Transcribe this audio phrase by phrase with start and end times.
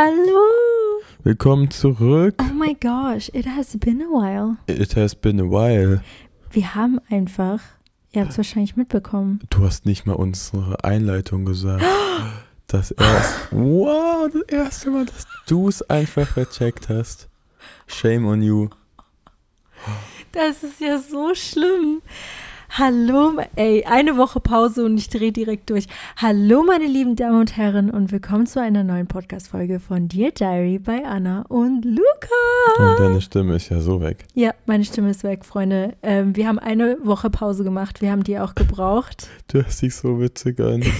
[0.00, 1.02] Hallo.
[1.24, 2.36] Willkommen zurück.
[2.40, 4.56] Oh my gosh, it has been a while.
[4.68, 6.04] It has been a while.
[6.52, 7.60] Wir haben einfach,
[8.12, 9.40] ihr habt es wahrscheinlich mitbekommen.
[9.50, 11.84] Du hast nicht mal unsere Einleitung gesagt.
[12.68, 17.28] Das erste, wow, das erste Mal, dass du es einfach vercheckt hast.
[17.88, 18.68] Shame on you.
[20.30, 22.02] Das ist ja so schlimm.
[22.70, 25.86] Hallo, ey, eine Woche Pause und ich drehe direkt durch.
[26.16, 30.78] Hallo, meine lieben Damen und Herren, und willkommen zu einer neuen Podcast-Folge von Dear Diary
[30.78, 32.78] bei Anna und Luca.
[32.78, 34.26] Und deine Stimme ist ja so weg.
[34.34, 35.96] Ja, meine Stimme ist weg, Freunde.
[36.02, 38.00] Ähm, wir haben eine Woche Pause gemacht.
[38.00, 39.28] Wir haben die auch gebraucht.
[39.48, 40.84] Du hast dich so witzig an.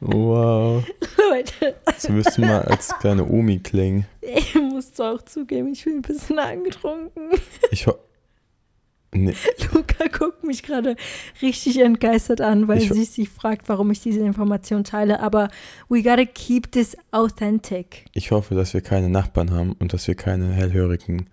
[0.00, 0.82] wow.
[1.30, 1.74] Leute.
[1.98, 4.06] Sie müssen mal als kleine Omi klingen.
[4.30, 7.30] Ich muss auch zugeben, ich bin ein bisschen angetrunken.
[7.70, 7.94] Ich ho
[9.14, 9.34] Nee.
[9.72, 10.94] Luca guckt mich gerade
[11.40, 15.20] richtig entgeistert an, weil Ich- sie sich fragt, warum ich diese Information teile.
[15.20, 15.48] Aber
[15.88, 18.04] we gotta keep this authentic.
[18.12, 21.28] Ich hoffe, dass wir keine Nachbarn haben und dass wir keine hellhörigen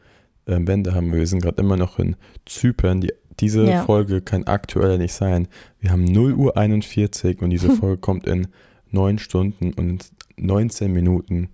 [0.45, 1.11] äh, Wände haben.
[1.13, 2.15] Wir sind gerade immer noch in
[2.45, 3.01] Zypern.
[3.01, 3.83] Die, diese Ja.
[3.83, 5.47] Folge kann aktuell nicht sein.
[5.79, 8.47] Wir haben 0 Uhr 41 und diese Folge kommt in
[8.91, 11.49] 9 Stunden und 19 Minuten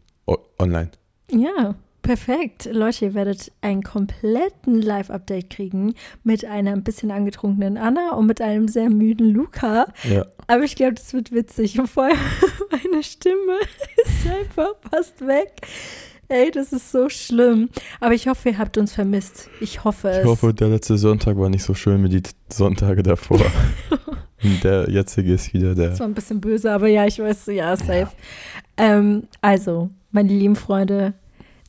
[0.59, 0.91] online.
[1.31, 2.69] Ja, perfekt.
[2.71, 8.41] Leute, ihr werdet einen kompletten Live-Update kriegen mit einer ein bisschen angetrunkenen Anna und mit
[8.41, 9.87] einem sehr müden Luca.
[10.09, 11.79] Ja, Aber ich glaube, das wird witzig.
[11.79, 12.17] Und vor allem
[12.71, 13.59] meine Stimme
[14.03, 15.61] ist einfach fast weg.
[16.27, 17.69] Ey, das ist so schlimm.
[17.99, 19.49] Aber ich hoffe, ihr habt uns vermisst.
[19.59, 20.19] Ich hoffe es.
[20.19, 23.39] ich hoffe, der letzte Sonntag war nicht so schön wie die Sonntage davor.
[24.43, 25.89] Und der jetzige ist wieder der.
[25.89, 28.07] Das war ein bisschen böse, aber ja, ich weiß, ja, safe.
[28.77, 31.13] Ähm, also, meine lieben Freunde,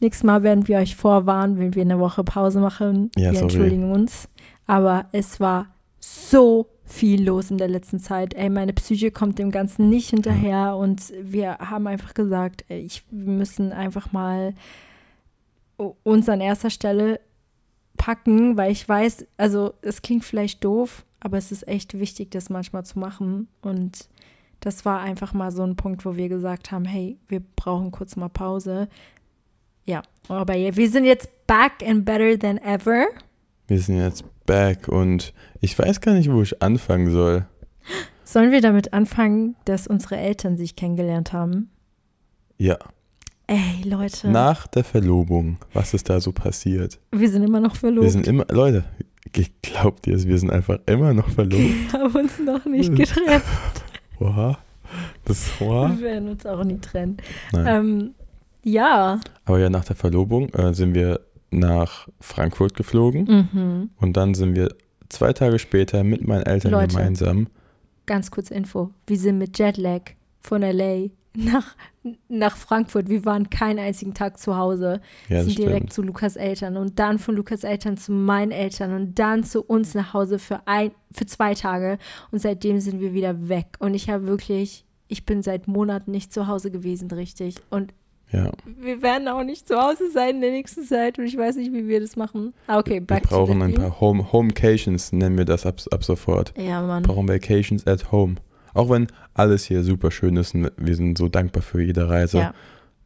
[0.03, 3.11] nächstes Mal werden wir euch vorwarnen, wenn wir eine Woche Pause machen.
[3.17, 3.43] Ja, wir sorry.
[3.45, 4.29] entschuldigen uns.
[4.67, 5.69] Aber es war
[5.99, 8.35] so viel los in der letzten Zeit.
[8.35, 13.05] Ey, meine Psyche kommt dem Ganzen nicht hinterher und wir haben einfach gesagt, ey, ich,
[13.11, 14.55] wir müssen einfach mal
[16.03, 17.21] uns an erster Stelle
[17.97, 22.51] packen, weil ich weiß, also es klingt vielleicht doof, aber es ist echt wichtig, das
[22.51, 24.09] manchmal zu machen und
[24.61, 28.15] Das war einfach mal so ein Punkt, wo wir gesagt haben, hey, wir brauchen kurz
[28.15, 28.89] mal Pause.
[29.85, 33.07] Ja, aber wir sind jetzt back and better than ever.
[33.67, 37.47] Wir sind jetzt back und ich weiß gar nicht, wo ich anfangen soll.
[38.25, 41.71] Sollen wir damit anfangen, dass unsere Eltern sich kennengelernt haben?
[42.59, 42.79] Ja.
[43.47, 44.31] Ey, Leute.
[44.31, 47.01] Nach der Verlobung, was ist da so passiert?
[47.11, 48.05] Wir sind immer noch verlobt.
[48.05, 48.85] Wir sind immer, Leute,
[49.63, 51.63] glaubt ihr es, wir sind einfach immer noch verlobt.
[51.63, 53.45] Wir haben uns noch nicht getrennt.
[54.21, 54.59] Oha.
[55.25, 55.91] Das oha.
[55.97, 57.17] Wir werden uns auch nie trennen.
[57.55, 58.15] Ähm,
[58.65, 59.21] ja.
[59.45, 61.21] Aber ja, nach der Verlobung äh, sind wir
[61.51, 63.91] nach Frankfurt geflogen Mhm.
[64.01, 64.75] und dann sind wir
[65.09, 66.97] zwei Tage später mit meinen Eltern Leute.
[66.97, 67.49] gemeinsam.
[68.07, 68.91] Ganz kurz Info.
[69.07, 70.01] Wir sind mit Jetlag
[70.41, 71.77] von LA nach,
[72.29, 73.09] nach Frankfurt.
[73.09, 75.01] Wir waren keinen einzigen Tag zu Hause.
[75.29, 75.93] Ja, sind direkt stimmt.
[75.93, 79.95] zu Lukas Eltern und dann von Lukas Eltern zu meinen Eltern und dann zu uns
[79.95, 81.99] nach Hause für ein für zwei Tage
[82.31, 86.33] und seitdem sind wir wieder weg und ich habe wirklich ich bin seit Monaten nicht
[86.33, 87.93] zu Hause gewesen richtig und
[88.33, 91.57] Ja, wir werden auch nicht zu Hause sein in der nächsten Zeit und ich weiß
[91.57, 95.13] nicht wie wir das machen ah, okay wir back to brauchen ein paar Home Homecations,
[95.13, 96.55] nennen wir das ab, ab sofort.
[96.57, 98.37] ja Mann brauchen Vacations at home.
[98.75, 102.39] Auch wenn alles hier super schön ist und wir sind so dankbar für jede Reise.
[102.39, 102.55] ja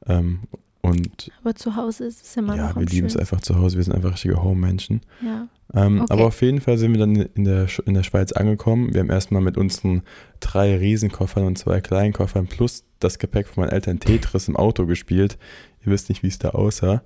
[0.06, 0.40] Ähm,
[0.82, 3.56] und aber zu Hause ist es immer ja, noch wir am lieben es einfach zu
[3.58, 3.76] Hause.
[3.76, 5.00] Wir sind einfach richtige Home-Menschen.
[5.20, 6.12] ja Ähm, Okay.
[6.12, 8.94] Aber auf jeden Fall sind wir dann in der, in der Schweiz angekommen.
[8.94, 10.02] Wir haben erstmal mit unseren
[10.38, 14.86] drei Riesenkoffern und zwei kleinen Koffern plus das Gepäck von meinen Eltern Tetris im Auto
[14.86, 15.38] gespielt.
[15.84, 17.02] Ihr wisst nicht, wie es da aussah.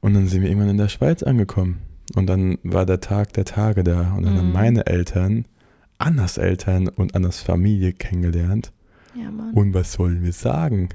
[0.00, 1.82] Und dann sind wir irgendwann in der Schweiz angekommen.
[2.14, 4.14] Und dann war der Tag der Tage da.
[4.14, 4.52] Und dann haben Mhm.
[4.52, 5.46] meine Eltern
[5.98, 8.72] Annas Eltern und Annas Familie kennengelernt.
[9.14, 10.88] ja Mann Und was sollen wir sagen?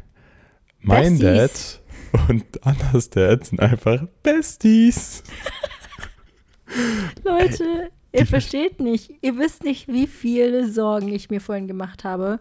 [0.81, 1.79] Mein Besties.
[2.11, 5.23] Dad und Annas Dad sind einfach Besties.
[7.23, 9.11] Leute, ihr versteht nicht.
[9.21, 12.39] Ihr wisst nicht, wie viele Sorgen ich mir vorhin gemacht habe.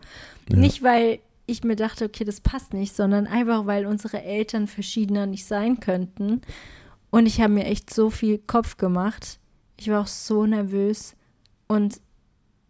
[0.48, 0.56] Ja.
[0.56, 5.26] Nicht, weil ich mir dachte, okay, das passt nicht, sondern einfach, weil unsere Eltern verschiedener
[5.26, 6.42] nicht sein könnten.
[7.10, 9.38] Und ich habe mir echt so viel Kopf gemacht.
[9.76, 11.14] Ich war auch so nervös.
[11.68, 12.00] Und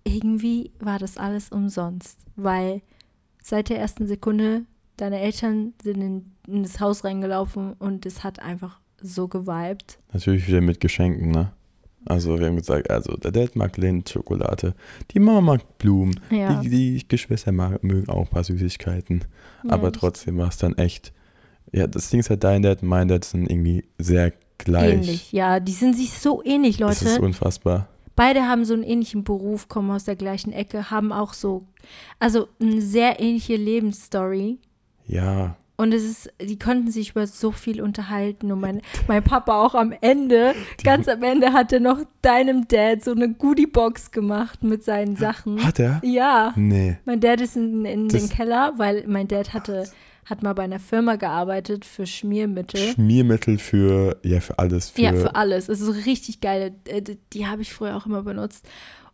[0.05, 2.83] irgendwie war das alles umsonst, weil
[3.43, 4.65] seit der ersten Sekunde
[4.97, 9.99] deine Eltern sind in, in das Haus reingelaufen und es hat einfach so geweibt.
[10.13, 11.53] Natürlich wieder mit Geschenken, ne?
[12.07, 14.75] Also wir haben gesagt, also der Dad mag Lindschokolade,
[15.11, 16.61] die Mama mag Blumen, Ja.
[16.61, 19.25] die, die Geschwister mag, mögen auch ein paar Süßigkeiten.
[19.69, 21.13] aber Ja, trotzdem war es dann echt,
[21.73, 24.93] ja, das Ding ist halt, dein Dad und mein Dad sind irgendwie sehr gleich.
[24.95, 27.25] Ähnlich, ja, die sind sich so ähnlich, Das ist Leute.
[27.25, 27.89] unfassbar.
[28.15, 31.65] Beide haben so einen ähnlichen Beruf, kommen aus der gleichen Ecke, haben auch so,
[32.19, 34.59] also eine sehr ähnliche Lebensstory.
[35.07, 38.51] Ja, Und es ist, die konnten sich über so viel unterhalten.
[38.51, 43.05] Und mein, mein Papa auch am Ende, ganz am Ende hat er noch deinem Dad
[43.05, 45.63] so eine Goodiebox gemacht mit seinen Sachen.
[45.65, 46.01] hat er?
[46.03, 46.55] Ja.
[46.57, 46.97] Nee.
[47.05, 49.85] Mein Dad ist in, in Das- den Keller, weil mein Dad hatte,
[50.25, 52.81] hat mal bei einer Firma gearbeitet für Schmiermittel.
[52.95, 54.89] Schmiermittel für, ja, für alles.
[54.91, 55.69] Für, Ja, für alles.
[55.69, 56.75] Es ist richtig geile.
[56.89, 58.67] äh, Die, die habe ich früher auch immer benutzt.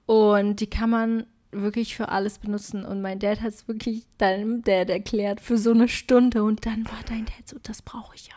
[0.07, 2.85] Und die kann man wirklich für alles benutzen.
[2.85, 6.43] Und mein Dad hat es wirklich deinem Dad erklärt für so eine Stunde.
[6.43, 8.35] Und dann war dein Dad so, das brauche ich ja.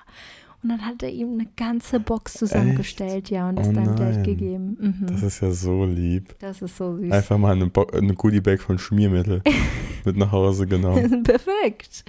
[0.61, 3.95] Und dann hat er ihm eine ganze Box zusammengestellt, ja, und das Oh deinem.
[3.95, 4.77] Dad gegeben.
[4.79, 5.07] Mhm.
[5.07, 6.35] Das ist ja so lieb.
[6.39, 7.11] Das ist so süß.
[7.11, 9.43] Einfach mal eine, Bo eine Goodie-Bag von Schmiermittel
[10.05, 11.21] mit nach Hause genommen.
[11.23, 12.03] Perfekt.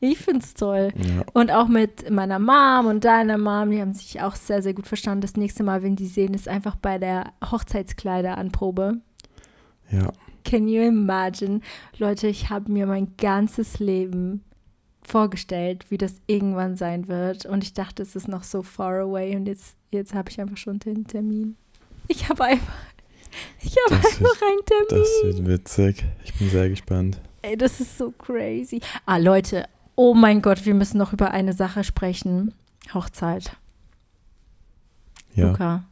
[0.00, 0.92] Ich find's toll.
[0.96, 1.24] Ja.
[1.32, 4.86] Und auch mit meiner Mom und deiner Mom, die haben sich auch sehr, sehr gut
[4.86, 5.22] verstanden.
[5.22, 8.98] Das nächste Mal, wenn die sehen, ist einfach bei der Hochzeitskleideranprobe.
[9.90, 10.12] ja.
[10.44, 11.60] Can you imagine?
[11.98, 14.44] Leute, ich habe mir mein ganzes Leben
[15.02, 17.46] vorgestellt, wie das irgendwann sein wird.
[17.46, 19.36] Und ich dachte, es ist noch so far away.
[19.36, 21.56] Und jetzt, jetzt habe ich einfach schon den Termin.
[22.08, 22.74] Ich habe einfach,
[23.60, 24.86] ich habe einfach einen Termin.
[24.88, 26.04] Das wird witzig.
[26.24, 27.20] Ich bin sehr gespannt.
[27.42, 28.80] Ey, das ist so crazy.
[29.06, 32.54] Ah, Leute, oh mein Gott, wir müssen noch über eine Sache sprechen.
[32.92, 33.56] Hochzeit.
[35.34, 35.48] Ja.
[35.48, 35.84] Luca,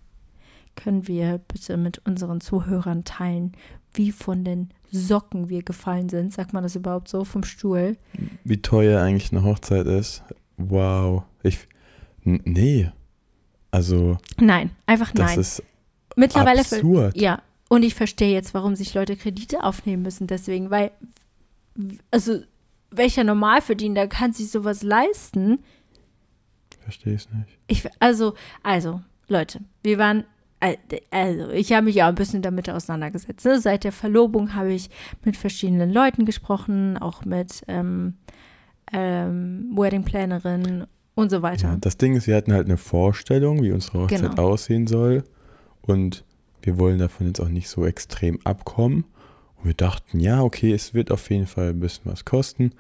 [0.76, 3.52] können wir bitte mit unseren Zuhörern teilen,
[3.94, 6.32] wie von den Socken wir gefallen sind?
[6.32, 7.96] Sagt man das überhaupt so vom Stuhl?
[8.44, 10.22] Wie teuer eigentlich eine Hochzeit ist.
[10.56, 11.24] Wow.
[11.42, 11.66] Ich.
[12.24, 12.90] Nee.
[13.70, 15.40] Also, Nein, einfach das nein.
[15.40, 15.62] ist
[16.16, 17.16] Mittlerweile absurd.
[17.16, 20.26] Ja, und ich verstehe jetzt, warum sich Leute Kredite aufnehmen müssen.
[20.26, 20.90] Deswegen, weil,
[22.10, 22.40] also,
[22.90, 25.60] welcher Normalverdiener kann sich sowas leisten?
[26.80, 27.58] Verstehe ich nicht.
[27.66, 30.24] Ich, also, also, Leute, wir waren,
[31.10, 33.44] also, ich habe mich ja ein bisschen damit auseinandergesetzt.
[33.44, 33.60] Ne?
[33.60, 34.90] Seit der Verlobung habe ich
[35.24, 38.14] mit verschiedenen Leuten gesprochen, auch mit ähm,
[38.92, 41.68] ähm, Wedding-Plannerin und so weiter.
[41.70, 44.42] Ja, das Ding ist, wir hatten halt eine Vorstellung, wie unsere Hochzeit Genau.
[44.42, 45.24] aussehen soll.
[45.82, 46.24] Und
[46.62, 49.04] wir wollen davon jetzt auch nicht so extrem abkommen.
[49.56, 52.72] Und wir dachten, ja, okay, es wird auf jeden Fall ein bisschen was kosten.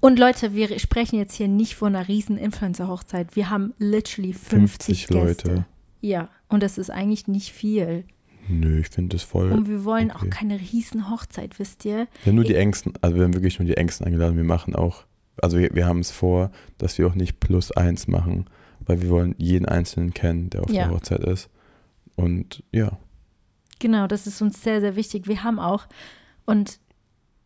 [0.00, 3.36] Und Leute, wir sprechen jetzt hier nicht von einer riesen Influencer-Hochzeit.
[3.36, 5.66] Wir haben literally 50, 50 Leute.
[6.00, 8.04] Ja, und das ist eigentlich nicht viel.
[8.48, 9.50] Nö, ich finde das voll.
[9.50, 10.26] Und wir wollen okay.
[10.26, 12.06] auch keine riesen Hochzeit, wisst ihr?
[12.22, 14.36] Wir haben nur die Engsten, also wir haben wirklich nur die Engsten eingeladen.
[14.36, 15.04] Wir machen auch,
[15.42, 18.46] also wir, wir haben es vor, dass wir auch nicht plus eins machen,
[18.80, 20.84] weil wir wollen jeden Einzelnen kennen, der auf Ja.
[20.84, 21.50] der Hochzeit ist.
[22.14, 22.98] Und ja,
[23.78, 25.26] Genau, das ist uns sehr, sehr wichtig.
[25.26, 25.86] Wir haben auch,
[26.46, 26.78] und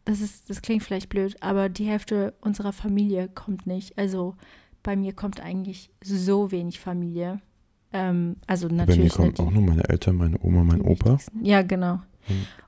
[0.04, 3.98] das ist, das klingt vielleicht blöd, aber die Hälfte unserer Familie kommt nicht.
[3.98, 4.36] Also
[4.82, 7.40] bei mir kommt eigentlich so wenig Familie.
[7.92, 9.12] Ähm, also bei mir natürlich.
[9.12, 11.18] kommen auch nur meine Eltern, meine Oma, mein Opa.
[11.42, 12.00] Ja, genau.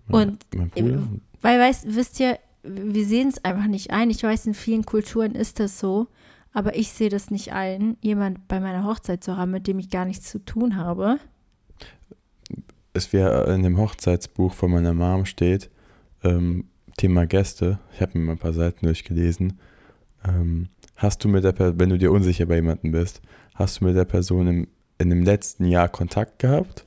[0.09, 0.95] mein, Und, mein Bruder.
[0.95, 4.11] äh, Weil, weißt, wisst ihr, wir sehen es einfach nicht ein.
[4.11, 6.07] Ich weiß, in vielen Kulturen ist das so,
[6.53, 9.91] aber ich sehe das nicht ein, jemand bei meiner Hochzeit zu haben, mit dem ich
[9.91, 11.19] gar nichts zu tun habe.
[12.95, 15.71] es wäre in dem Hochzeitsbuch von meiner Mom steht,
[16.23, 16.65] ähm,
[16.97, 19.59] Thema Gäste, ich habe mir mal ein paar Seiten durchgelesen,
[20.29, 23.23] ähm, hast du mit der Person, wenn du dir unsicher bei jemandem bist,
[23.55, 24.69] hast du mit der Person im,
[25.03, 26.87] in dem letzten Jahr Kontakt gehabt?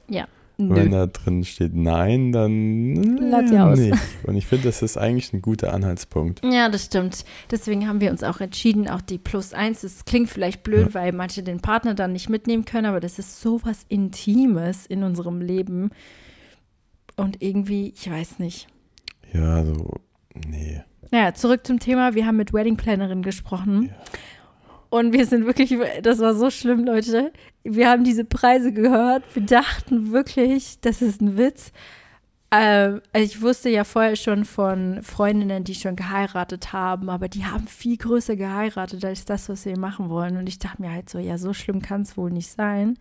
[0.57, 3.77] Und Wenn da drin steht Nein, dann Lass äh, sie aus.
[3.79, 3.97] nicht.
[4.23, 6.41] Und ich finde, das ist eigentlich ein guter Anhaltspunkt.
[6.45, 7.25] Ja, das stimmt.
[7.51, 11.11] Deswegen haben wir uns auch entschieden, auch die Plus 1, das klingt vielleicht blöd, weil
[11.11, 15.41] manche den Partner dann nicht mitnehmen können, aber das ist so was Intimes in unserem
[15.41, 15.89] Leben.
[17.17, 18.67] Und irgendwie, ich weiß nicht.
[19.33, 19.95] Ja, so,
[20.47, 20.81] nee.
[21.11, 22.15] Naja, zurück zum Thema.
[22.15, 23.89] Wir haben mit Wedding Plannerin gesprochen.
[23.89, 23.95] Ja.
[24.89, 27.31] Und wir sind wirklich, das war so schlimm, Leute.
[27.63, 29.23] Wir haben diese Preise gehört.
[29.33, 31.71] Wir dachten wirklich, das ist ein Witz.
[32.51, 37.45] Ähm, also ich wusste ja vorher schon von Freundinnen, die schon geheiratet haben, aber die
[37.45, 40.37] haben viel größer geheiratet als das, was wir machen wollen.
[40.37, 42.97] Und ich dachte mir halt so, ja, so schlimm kann es wohl nicht sein.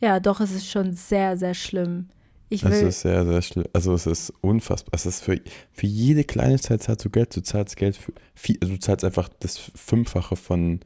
[0.00, 2.08] Ja, doch, es ist schon sehr, sehr schlimm.
[2.50, 3.64] Ich Es will, ist sehr, sehr schlimm.
[3.72, 4.90] Also es ist unfassbar.
[4.94, 5.40] Es ist für,
[5.72, 7.34] für jede Kleinigkeit zahlst du Geld.
[7.34, 10.80] Du zahlst Geld für viel, also du zahlst einfach das Fünffache von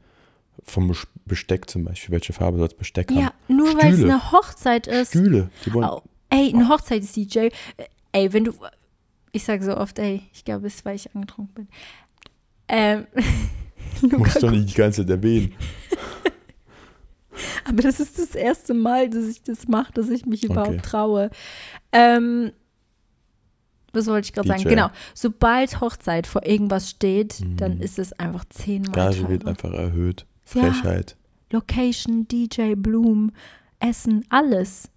[0.63, 2.11] vom Bes- Besteck zum Beispiel.
[2.11, 3.55] Welche Farbe soll das Besteck ja, haben?
[3.55, 5.09] nur weil es eine Hochzeit ist.
[5.09, 5.49] Stühle.
[5.65, 6.03] Die wollen, Au.
[6.29, 7.37] Ey, ein Hochzeits-DJ.
[7.37, 7.51] Äh,
[8.11, 8.53] Ey, wenn du.
[9.31, 11.67] Ich sage so oft, ey, ich glaube, es ist, weil ich angetrunken bin.
[12.67, 13.05] Ähm,
[14.01, 15.53] musst Luca, doch nicht die ganze Zeit erwähnen.
[17.65, 20.81] aber das ist das erste Mal, dass ich das mache, dass ich mich überhaupt Okay.
[20.81, 21.29] traue.
[21.91, 22.51] Ähm,
[23.91, 24.63] was wollte ich gerade sagen?
[24.63, 24.89] Genau.
[25.15, 27.81] Sobald Hochzeit vor irgendwas steht, dann Mhm.
[27.81, 29.49] ist es einfach zehnmal Gage wird teurer.
[29.49, 30.25] einfach erhöht.
[30.53, 30.71] Ja.
[30.71, 31.15] Frechheit.
[31.51, 33.31] Location, DJ, Blumen,
[33.79, 34.89] Essen, alles.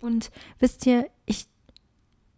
[0.00, 1.46] Und wisst ihr, ich.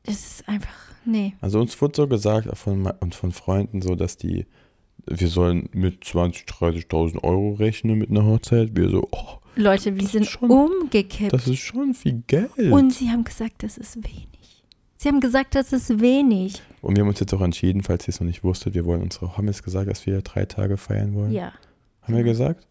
[0.05, 0.71] Es ist einfach.
[1.05, 1.35] Nee.
[1.41, 4.47] Also uns wurde so gesagt von, und von Freunden so, dass die,
[5.11, 6.47] wir sollen mit 20.000,
[6.89, 8.77] 30.000 Euro rechnen mit einer Hochzeit.
[8.77, 11.33] Wir so, oh, Leute, wir sind schon- umgekippt.
[11.33, 12.51] das ist schon viel Geld.
[12.59, 14.29] Und sie haben gesagt, das ist wenig.
[14.97, 16.61] Sie haben gesagt, das ist wenig.
[16.81, 19.03] Und wir haben uns jetzt auch entschieden, falls ihr es noch nicht wusstet, wir wollen
[19.03, 21.33] unsere, haben wir es gesagt, dass wir drei Tage feiern wollen?
[21.33, 21.53] Ja.
[22.03, 22.33] Haben wir genau.
[22.33, 22.67] gesagt?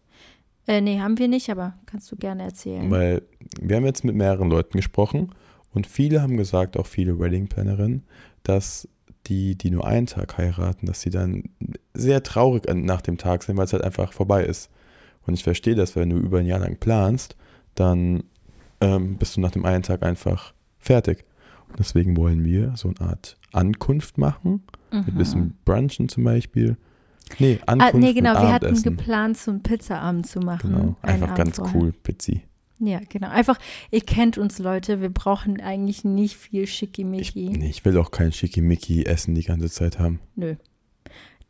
[0.66, 2.90] Äh, nee, haben wir nicht, aber kannst du gerne erzählen.
[2.90, 3.22] Weil
[3.60, 5.30] wir haben jetzt mit mehreren Leuten gesprochen
[5.72, 8.04] und viele haben gesagt, auch viele Wedding-Plannerinnen,
[8.42, 8.86] dass
[9.26, 11.44] die, die nur einen Tag heiraten, dass sie dann
[11.94, 14.70] sehr traurig nach dem Tag sind, weil es halt einfach vorbei ist.
[15.26, 17.36] Und ich verstehe das, weil wenn du über ein Jahr lang planst,
[17.74, 18.24] dann
[18.80, 21.24] ähm, bist du nach dem einen Tag einfach fertig.
[21.68, 25.18] Und deswegen wollen wir so eine Art Ankunft machen, mit ein Mhm.
[25.18, 26.76] bisschen Brunchen zum Beispiel.
[27.38, 30.70] Nee, Ah, Ankunft nee, genau, wir hatten geplant, so einen Pizzaabend zu machen.
[30.72, 31.74] Genau, einfach ganz vorher.
[31.78, 32.42] cool, Pizzi.
[32.80, 33.28] Ja, genau.
[33.28, 33.58] Einfach,
[33.90, 37.48] ihr kennt uns Leute, wir brauchen eigentlich nicht viel Ich, Schickimicki.
[37.50, 40.20] nee, ich will auch kein Schickimicki-Essen die ganze Zeit haben.
[40.36, 40.54] Nö.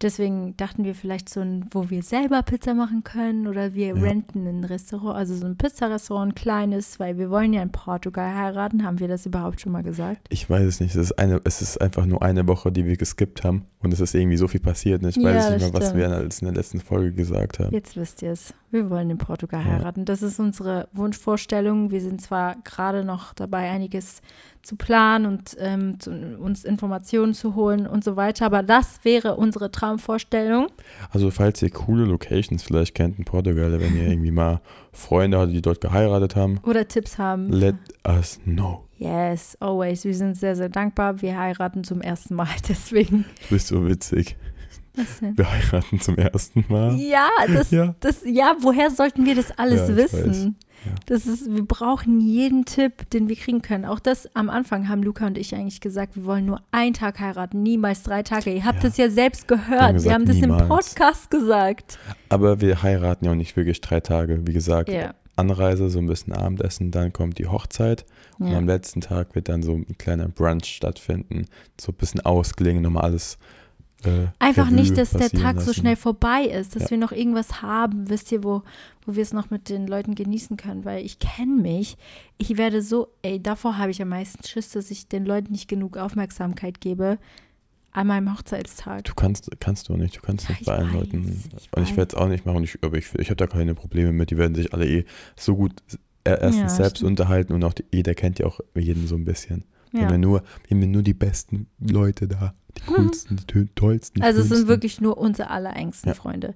[0.01, 3.95] Deswegen dachten wir vielleicht so ein, wo wir selber Pizza machen können oder wir Ja.
[3.95, 8.33] renten ein Restaurant, also so ein Pizzarestaurant, ein kleines, weil wir wollen ja in Portugal
[8.33, 8.85] heiraten.
[8.85, 10.29] Haben wir das überhaupt schon mal gesagt?
[10.31, 10.95] Ich weiß es nicht.
[10.95, 13.65] Es ist, eine, es ist einfach nur eine Woche, die wir geskippt haben.
[13.81, 15.05] Und es ist irgendwie so viel passiert.
[15.05, 15.99] Ich weiß Ja, nicht mehr, was stimmt.
[15.99, 17.73] wir als in der letzten Folge gesagt haben.
[17.75, 18.55] Jetzt wisst ihr es.
[18.71, 20.05] Wir wollen in Portugal heiraten.
[20.05, 21.91] Das ist unsere Wunschvorstellung.
[21.91, 24.21] Wir sind zwar gerade noch dabei, einiges
[24.63, 29.37] zu planen und ähm, zu, uns Informationen zu holen und so weiter, aber das wäre
[29.37, 30.67] unsere Traumvorstellung.
[31.11, 34.61] Also, falls ihr coole Locations vielleicht kennt in Portugal, wenn ihr irgendwie mal
[34.93, 37.49] Freunde hattet, die dort geheiratet haben, Oder Tipps haben.
[37.51, 38.85] let us know.
[38.99, 40.05] Yes, always.
[40.05, 41.23] Wir sind sehr, sehr dankbar.
[41.23, 43.25] Wir heiraten zum ersten Mal, deswegen.
[43.49, 44.37] Du bist so witzig.
[45.37, 46.95] Wir heiraten zum ersten Mal.
[46.97, 47.95] Ja, das, Ja.
[48.01, 50.57] das, ja, woher sollten wir das alles Ja, wissen?
[50.85, 50.93] Ja.
[51.07, 53.85] Das ist, wir brauchen jeden Tipp, den wir kriegen können.
[53.85, 57.19] Auch das am Anfang haben Luca und ich eigentlich gesagt, wir wollen nur einen Tag
[57.19, 58.53] heiraten, niemals drei Tage.
[58.55, 58.89] Ihr habt Ja.
[58.89, 59.69] es ja selbst gehört.
[59.69, 60.69] Wir haben Wir haben, gesagt, das im niemals.
[60.69, 61.99] Podcast gesagt.
[62.29, 64.89] Aber wir heiraten ja auch nicht wirklich drei Tage, wie gesagt.
[64.89, 65.15] Ja.
[65.35, 68.05] Anreise, so ein bisschen Abendessen, dann kommt die Hochzeit
[68.41, 68.59] und Ja.
[68.59, 71.47] am letzten Tag wird dann so ein kleiner Brunch stattfinden,
[71.81, 73.39] so ein bisschen ausklingen, nochmal alles.
[74.05, 75.81] Äh, Einfach Revue nicht, dass der Tag so lassen.
[75.81, 76.91] schnell vorbei ist, dass Ja.
[76.91, 78.63] wir noch irgendwas haben, wisst ihr, wo,
[79.05, 81.97] wo wir es noch mit den Leuten genießen können, weil ich kenne mich.
[82.37, 85.69] Ich werde so, ey, davor habe ich am meisten Schiss, dass ich den Leuten nicht
[85.69, 87.19] genug Aufmerksamkeit gebe
[87.91, 89.03] an meinem Hochzeitstag.
[89.05, 91.43] Du kannst, kannst du nicht, du kannst Ja, nicht ich bei allen weiß, Leuten.
[91.57, 93.75] ich und ich werde es auch nicht machen, ich, aber ich, ich habe da keine
[93.75, 94.31] Probleme mit.
[94.31, 95.05] Die werden sich alle eh
[95.37, 95.73] so gut
[96.25, 97.11] äh, erstens Ja, selbst stimmt.
[97.13, 99.65] unterhalten und auch die, jeder kennt ja auch jeden so ein bisschen.
[99.91, 100.19] Wir, haben Ja.
[100.19, 104.21] nur, wir haben ja nur die besten Leute da, die coolsten, die tollsten.
[104.21, 106.15] die Also es sind wirklich nur unsere allerengsten Ja.
[106.15, 106.55] Freunde.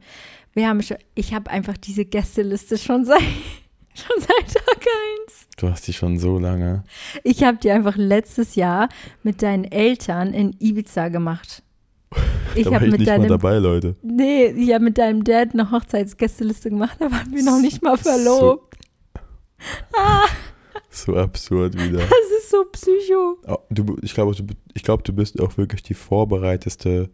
[0.54, 3.20] Wir haben schon, ich habe einfach diese Gästeliste schon seit,
[3.94, 4.86] schon seit Tag
[5.26, 5.46] 1.
[5.56, 6.84] Du hast die schon so lange.
[7.24, 8.88] Ich habe die einfach letztes Jahr
[9.22, 11.62] mit deinen Eltern in Ibiza gemacht.
[12.54, 13.96] Ich habe mit nicht mal deinem dabei, Leute.
[14.02, 17.96] Nee, ich habe mit deinem Dad eine Hochzeitsgästeliste gemacht, da waren wir noch nicht mal
[17.96, 18.76] verlobt.
[19.96, 20.26] Ah,
[20.92, 21.98] So absurd wieder.
[22.00, 22.08] das
[22.38, 23.38] ist so psycho.
[23.46, 24.44] Oh, du, ich glaube, du,
[24.74, 27.08] ich glaub, du bist auch wirklich die vorbereiteste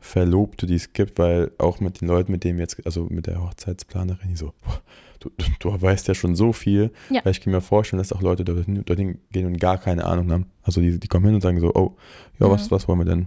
[0.00, 3.42] Verlobte, die es gibt, weil auch mit den Leuten, mit denen jetzt, also mit der
[3.42, 4.80] Hochzeitsplanerin, die so, boah,
[5.20, 6.90] du, du, du weißt ja schon so viel.
[7.10, 7.22] Ja.
[7.24, 10.32] Weil ich kann mir vorstellen, dass auch Leute dorthin, dorthin gehen und gar keine Ahnung
[10.32, 10.46] haben.
[10.62, 11.96] Also die, die kommen hin und sagen so, oh,
[12.38, 12.52] ja, Ja.
[12.52, 13.26] Was, was wollen wir denn?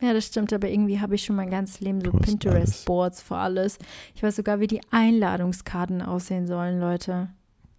[0.00, 3.78] Ja, das stimmt, aber irgendwie habe ich schon mein ganzes Leben so Pinterest-Boards für alles.
[4.14, 7.28] Ich weiß sogar, wie die Einladungskarten aussehen sollen, Leute.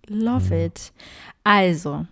[0.08, 0.62] Love Mhm.
[0.66, 0.94] it.
[1.44, 2.06] Also,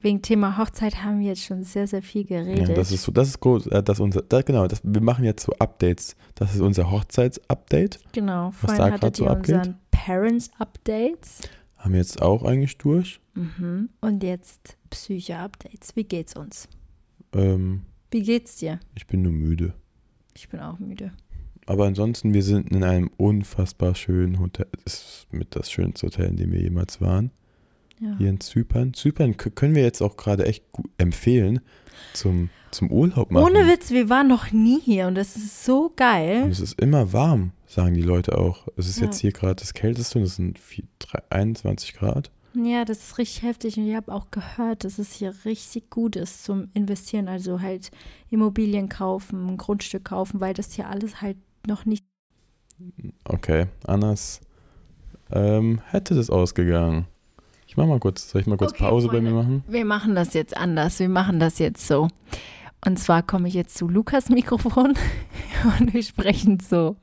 [0.00, 2.68] wegen Thema Hochzeit haben wir jetzt schon sehr, sehr viel geredet.
[2.68, 5.24] Ja, das ist so, das ist groß, äh, das unser, da, genau, das, wir machen
[5.24, 6.16] jetzt so Updates.
[6.34, 7.98] Das ist unser Hochzeits-Update.
[8.12, 9.74] genau, was da grad so abgeht?
[9.90, 11.40] Parents-Updates.
[11.78, 13.20] Haben wir jetzt auch eigentlich durch.
[13.34, 13.90] Mhm.
[14.00, 15.94] Und jetzt Psyche-Updates.
[15.96, 16.68] Wie geht's uns?
[17.32, 18.80] Ähm, Wie geht's dir?
[18.94, 19.74] ich bin nur müde.
[20.34, 21.12] Ich bin auch müde.
[21.66, 24.66] Aber ansonsten, wir sind in einem unfassbar schönen Hotel.
[24.84, 27.30] Das ist mit das schönste Hotel, in dem wir jemals waren.
[27.98, 28.14] Ja.
[28.18, 28.94] Hier in Zypern.
[28.94, 31.60] Zypern können wir jetzt auch gerade echt gut empfehlen
[32.12, 33.44] zum, zum Urlaub machen.
[33.46, 36.46] Ohne Witz, wir waren noch nie hier und das ist so Und geil.
[36.50, 38.68] es ist immer warm, sagen die Leute auch.
[38.76, 39.06] Es ist Ja.
[39.06, 42.30] jetzt hier gerade das Kälteste und es sind vier, drei, 21 Grad.
[42.54, 46.16] Ja, das ist richtig heftig und ich habe auch gehört, dass es hier richtig gut
[46.16, 47.28] ist zum Investieren.
[47.28, 47.90] Also halt
[48.30, 51.36] Immobilien kaufen, Grundstück kaufen, weil das hier alles halt
[51.66, 52.04] noch nicht.
[53.24, 54.40] Okay, anders
[55.30, 57.06] ähm, hätte das ausgegangen.
[57.66, 59.30] Ich mach mal kurz, soll ich mal kurz Okay, Pause bei Freunde.
[59.30, 59.64] mir machen?
[59.66, 60.98] Wir machen das jetzt anders.
[60.98, 62.08] Wir machen das jetzt so.
[62.84, 64.94] Und zwar komme ich jetzt zu Lukas Mikrofon
[65.78, 66.96] und wir sprechen so.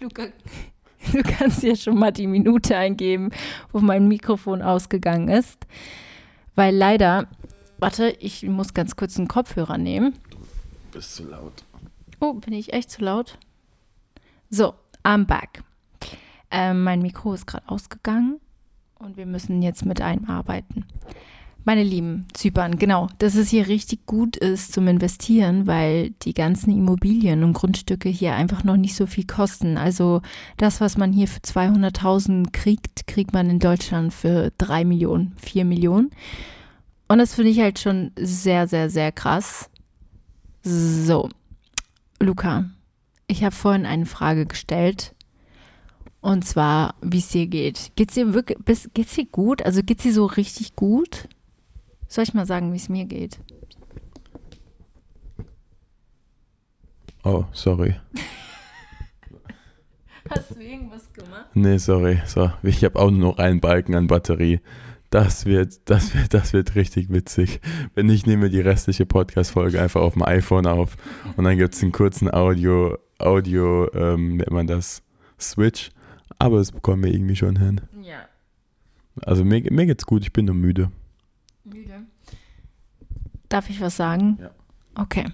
[0.00, 0.26] Luca,
[1.12, 3.30] du kannst ja schon mal die Minute eingeben,
[3.72, 5.66] wo mein Mikrofon ausgegangen ist.
[6.54, 7.26] Weil leider,
[7.78, 10.14] warte, ich muss ganz kurz einen Kopfhörer nehmen.
[10.92, 11.64] Bist zu laut.
[12.20, 13.38] Oh, bin ich echt zu laut?
[14.50, 15.62] So, I'm back.
[16.50, 18.40] Ähm, mein Mikro ist gerade ausgegangen
[18.98, 20.86] und wir müssen jetzt mit einem arbeiten.
[21.64, 26.70] Meine lieben Zypern, genau, dass es hier richtig gut ist zum Investieren, weil die ganzen
[26.70, 29.76] Immobilien und Grundstücke hier einfach noch nicht so viel kosten.
[29.76, 30.22] Also
[30.56, 35.66] das, was man hier für 200.000 kriegt, kriegt man in Deutschland für 3 Millionen, 4
[35.66, 36.08] Millionen.
[37.06, 39.68] Und das finde ich halt schon sehr, sehr, sehr krass.
[40.62, 41.28] So,
[42.18, 42.64] Luca,
[43.28, 45.14] ich habe vorhin eine Frage gestellt.
[46.20, 47.92] Und zwar, wie es dir geht.
[47.94, 49.62] Geht's dir wirklich, bis, geht's dir gut?
[49.62, 51.28] Also geht's dir so richtig gut?
[52.08, 53.38] Soll ich mal sagen, wie es mir geht?
[57.22, 57.94] Oh, sorry.
[60.30, 61.46] Hast du irgendwas gemacht?
[61.54, 62.20] Nee, sorry.
[62.26, 64.60] So, ich habe auch nur noch einen Balken an Batterie.
[65.10, 67.60] Das wird, das wird, das wird richtig witzig.
[67.94, 70.96] Wenn ich nehme die restliche Podcast-Folge einfach auf dem iPhone auf
[71.36, 75.02] und dann gibt es einen kurzen Audio, Audio, ähm, nennt man das,
[75.38, 75.90] Switch.
[76.38, 77.80] Aber das bekommen wir irgendwie schon hin.
[78.02, 78.20] Ja,
[79.22, 80.90] Also mir, mir geht's gut, ich bin nur müde.
[81.64, 82.02] müde.
[83.48, 84.38] Darf ich was sagen?
[84.40, 84.50] Ja.
[84.94, 85.26] Okay.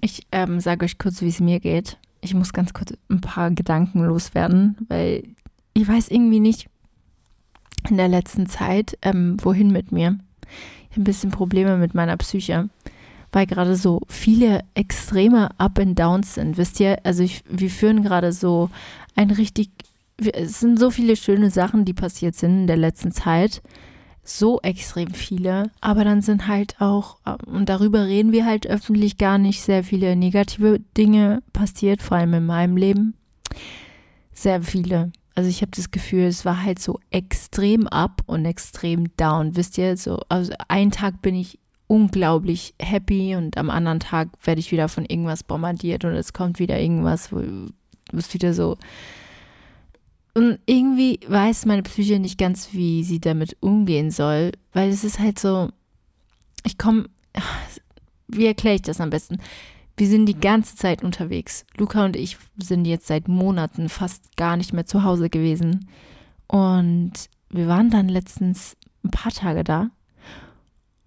[0.00, 1.98] Ich ähm, sage euch kurz, wie es mir geht.
[2.20, 5.24] Ich muss ganz kurz ein paar Gedanken loswerden, weil
[5.74, 6.68] ich weiß irgendwie nicht
[7.88, 10.18] in der letzten Zeit, ähm, wohin mit mir.
[10.84, 12.68] Ich habe ein bisschen Probleme mit meiner Psyche,
[13.32, 16.58] weil gerade so viele extreme Up and Downs sind.
[16.58, 18.70] Wisst ihr, also ich, wir führen gerade so
[19.16, 19.70] ein richtig,
[20.18, 23.62] es sind so viele schöne Sachen, die passiert sind in der letzten Zeit.
[24.24, 29.36] So extrem viele, aber dann sind halt auch, und darüber reden wir halt öffentlich gar
[29.36, 33.14] nicht, sehr viele negative Dinge passiert, vor allem in meinem Leben.
[34.32, 35.10] Sehr viele.
[35.34, 39.56] Also ich habe das Gefühl, es war halt so extrem up und extrem down.
[39.56, 41.58] Wisst ihr, so, also einen Tag bin ich
[41.92, 46.58] unglaublich happy und am anderen Tag werde ich wieder von irgendwas bombardiert und es kommt
[46.58, 47.42] wieder irgendwas, wo
[48.16, 48.78] es wieder so
[50.32, 55.18] Und irgendwie weiß meine Psyche nicht ganz, wie sie damit umgehen soll, weil es ist
[55.18, 55.68] halt so,
[56.64, 57.10] ich komme,
[58.26, 59.36] wie erkläre ich das am besten?
[59.98, 61.66] Wir sind die ganze Zeit unterwegs.
[61.76, 65.90] Luca und ich sind jetzt seit Monaten fast gar nicht mehr zu Hause gewesen.
[66.46, 67.12] Und
[67.50, 69.90] wir waren dann letztens ein paar Tage da.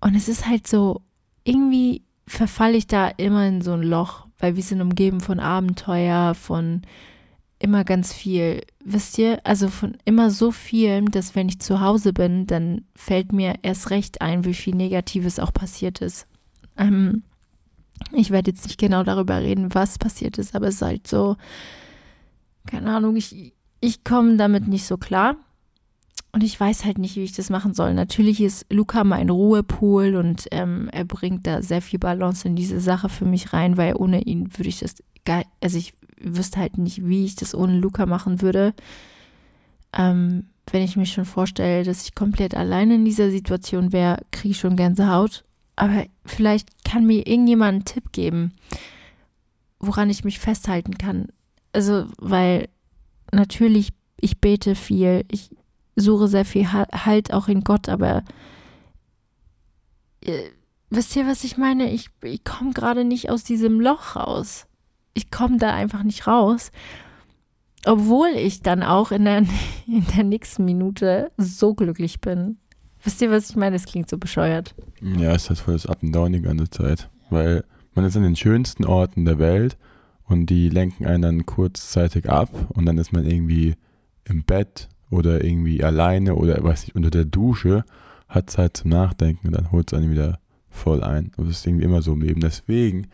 [0.05, 1.01] Und es ist halt so,
[1.45, 6.35] irgendwie verfalle ich da immer in so ein Loch, weil wir sind umgeben von Abenteuer,
[6.35, 6.83] von
[7.57, 8.61] immer ganz viel.
[8.83, 13.33] Wisst ihr, also von immer so viel, dass wenn ich zu Hause bin, dann fällt
[13.33, 16.27] mir erst recht ein, wie viel Negatives auch passiert ist.
[16.77, 17.23] Ähm,
[18.11, 21.35] ich werde jetzt nicht genau darüber reden, was passiert ist, aber es ist halt so,
[22.67, 25.35] keine Ahnung, ich, ich komme damit nicht so klar.
[26.35, 27.93] Und ich weiß halt nicht, wie ich das machen soll.
[27.93, 32.81] Natürlich ist Luca mein Ruhepol und ähm, er bringt da sehr viel Balance in diese
[32.81, 36.77] Sache für mich rein, weil ohne ihn würde ich das geil, also ich wüsste halt
[36.77, 38.73] nicht, wie ich das ohne Luca machen würde.
[39.93, 44.51] Ähm, wenn ich mir schon vorstelle, dass ich komplett alleine in dieser Situation wäre, kriege
[44.51, 45.45] ich schon Gänsehaut.
[45.77, 48.51] Aber vielleicht kann mir irgendjemand einen Tipp geben,
[49.79, 51.27] woran ich mich festhalten kann.
[51.71, 52.67] Also, weil
[53.31, 55.51] natürlich, ich bete viel, ich
[55.95, 58.23] suche sehr viel Halt auch in Gott, aber
[60.21, 60.49] äh,
[60.89, 61.91] wisst ihr, was ich meine?
[61.91, 64.65] Ich, ich komme gerade nicht aus diesem Loch raus.
[65.13, 66.71] Ich komme da einfach nicht raus.
[67.85, 69.37] Obwohl ich dann auch in der,
[69.87, 72.57] in der nächsten Minute so glücklich bin.
[73.03, 73.75] Wisst ihr, was ich meine?
[73.75, 74.73] Es klingt so bescheuert.
[75.01, 77.09] Ja, es hat voll das Up and Down die ganze Zeit.
[77.29, 79.77] Weil man ist an den schönsten Orten der Welt
[80.23, 83.75] und die lenken einen dann kurzzeitig ab und dann ist man irgendwie
[84.25, 87.83] im Bett oder irgendwie alleine oder weiß ich, unter der Dusche,
[88.27, 91.31] hat Zeit zum Nachdenken und dann holt es einen wieder voll ein.
[91.37, 92.41] Und das ist irgendwie immer so im Leben.
[92.41, 93.07] Deswegen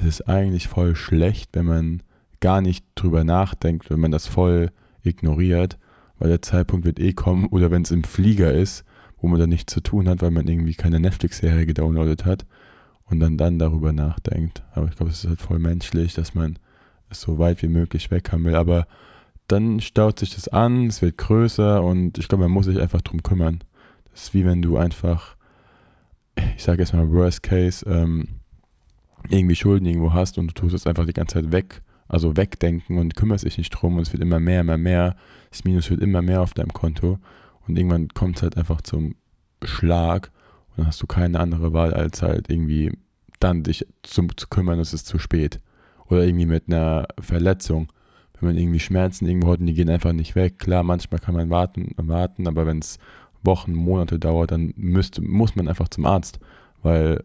[0.00, 2.02] es ist eigentlich voll schlecht, wenn man
[2.40, 4.70] gar nicht drüber nachdenkt, wenn man das voll
[5.02, 5.78] ignoriert,
[6.18, 8.84] weil der Zeitpunkt wird eh kommen oder wenn es im Flieger ist,
[9.18, 12.44] wo man dann nichts zu tun hat, weil man irgendwie keine Netflix-Serie gedownloadet hat
[13.06, 14.62] und dann dann darüber nachdenkt.
[14.72, 16.58] Aber ich glaube, es ist halt voll menschlich, dass man
[17.08, 18.56] es so weit wie möglich weg haben will.
[18.56, 18.86] Aber
[19.48, 23.02] dann staut sich das an, es wird größer und ich glaube, man muss sich einfach
[23.02, 23.62] drum kümmern.
[24.10, 25.36] Das ist wie wenn du einfach,
[26.56, 28.28] ich sage jetzt mal Worst Case, ähm,
[29.28, 32.98] irgendwie Schulden irgendwo hast und du tust es einfach die ganze Zeit weg, also wegdenken
[32.98, 35.16] und kümmerst dich nicht drum und es wird immer mehr, immer mehr,
[35.50, 37.18] das Minus wird immer mehr auf deinem Konto
[37.66, 39.16] und irgendwann kommt es halt einfach zum
[39.62, 40.30] Schlag
[40.70, 42.92] und dann hast du keine andere Wahl, als halt irgendwie
[43.40, 45.60] dann dich zum, zu kümmern, es ist zu spät.
[46.06, 47.88] Oder irgendwie mit einer Verletzung
[48.44, 50.58] wenn man irgendwie Schmerzen irgendwo hat und die gehen einfach nicht weg.
[50.58, 52.98] Klar, manchmal kann man warten, warten aber wenn es
[53.42, 56.38] Wochen, Monate dauert, dann müsste, muss man einfach zum Arzt,
[56.82, 57.22] weil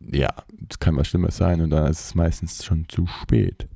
[0.00, 0.28] ja,
[0.70, 3.66] es kann was Schlimmes sein und dann ist es meistens schon zu spät.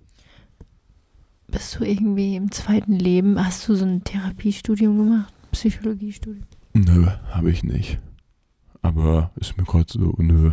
[1.49, 6.47] Bist du irgendwie im zweiten Leben, hast du so ein Therapiestudium gemacht, Psychologiestudium?
[6.73, 7.99] Nö, habe ich nicht.
[8.81, 10.53] Aber ist mir gerade so, nö,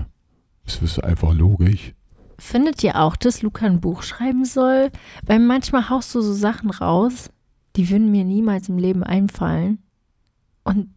[0.66, 1.94] es ist einfach logisch.
[2.40, 4.92] Findet ihr auch, dass Luca ein Buch schreiben soll?
[5.26, 7.30] Weil manchmal haust du so Sachen raus,
[7.76, 9.80] die würden mir niemals im Leben einfallen.
[10.64, 10.90] Und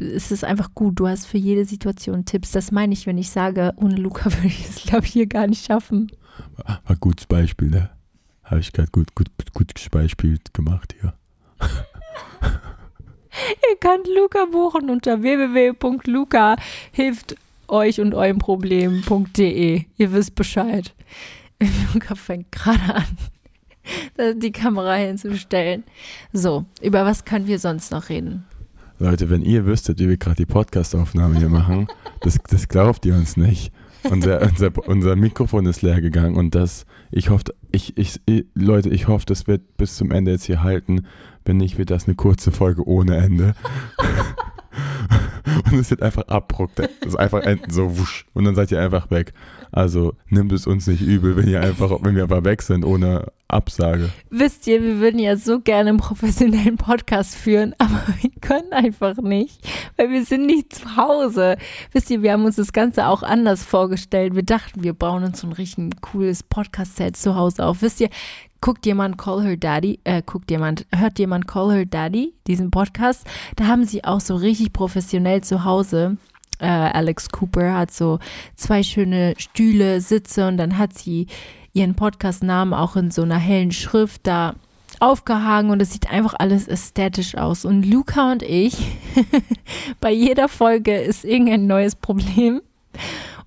[0.00, 2.52] es ist einfach gut, du hast für jede Situation Tipps.
[2.52, 5.46] Das meine ich, wenn ich sage, ohne Luca würde ich es, glaube ich, hier gar
[5.46, 6.10] nicht schaffen.
[6.56, 7.90] War ein gutes Beispiel, ne?
[8.44, 11.14] Habe ich gerade gut, gut, gut Beispiel gemacht hier.
[13.70, 16.56] Ihr könnt Luca buchen unter www.luca
[16.92, 17.36] hilft
[17.68, 19.84] euch und eurem Problem.de.
[19.96, 20.94] Ihr wisst Bescheid.
[21.94, 25.84] Luca fängt gerade an, die Kamera hinzustellen.
[26.32, 28.44] So, über was können wir sonst noch reden?
[28.98, 31.86] Leute, wenn ihr wüsstet, wie wir gerade die Podcastaufnahme hier machen,
[32.20, 33.72] das, das glaubt ihr uns nicht.
[34.10, 38.20] Unser, unser, unser Mikrofon ist leer gegangen und das, ich hoffe, ich, ich,
[38.54, 41.06] Leute, ich hoffe, das wird bis zum Ende jetzt hier halten.
[41.44, 43.54] Wenn nicht, wird das eine kurze Folge ohne Ende.
[45.70, 46.78] und es wird einfach abruckt.
[46.78, 49.32] Es ist einfach enden so wusch und dann seid ihr einfach weg.
[49.70, 53.26] Also nimmt es uns nicht übel, wenn ihr einfach, wenn wir einfach weg sind ohne
[53.48, 54.10] Absage.
[54.30, 59.16] Wisst ihr, wir würden ja so gerne einen professionellen Podcast führen, aber wir können einfach
[59.16, 61.56] nicht, weil wir sind nicht zu Hause.
[61.92, 64.34] Wisst ihr, wir haben uns das Ganze auch anders vorgestellt.
[64.34, 67.82] Wir dachten, wir bauen uns so ein richtig cooles Podcast-Set zu Hause auf.
[67.82, 68.10] Wisst ihr,
[68.60, 73.26] guckt jemand Call Her Daddy, äh, guckt jemand, hört jemand Call Her Daddy, diesen Podcast,
[73.56, 76.16] da haben sie auch so richtig professionell zu Hause.
[76.60, 78.18] Äh, Alex Cooper hat so
[78.56, 81.28] zwei schöne Stühle, Sitze und dann hat sie
[81.72, 84.54] ihren Podcast-Namen auch in so einer hellen Schrift da
[85.00, 87.64] aufgehangen und es sieht einfach alles ästhetisch aus.
[87.64, 88.76] Und Luca und ich,
[90.00, 92.60] bei jeder Folge ist irgendein neues Problem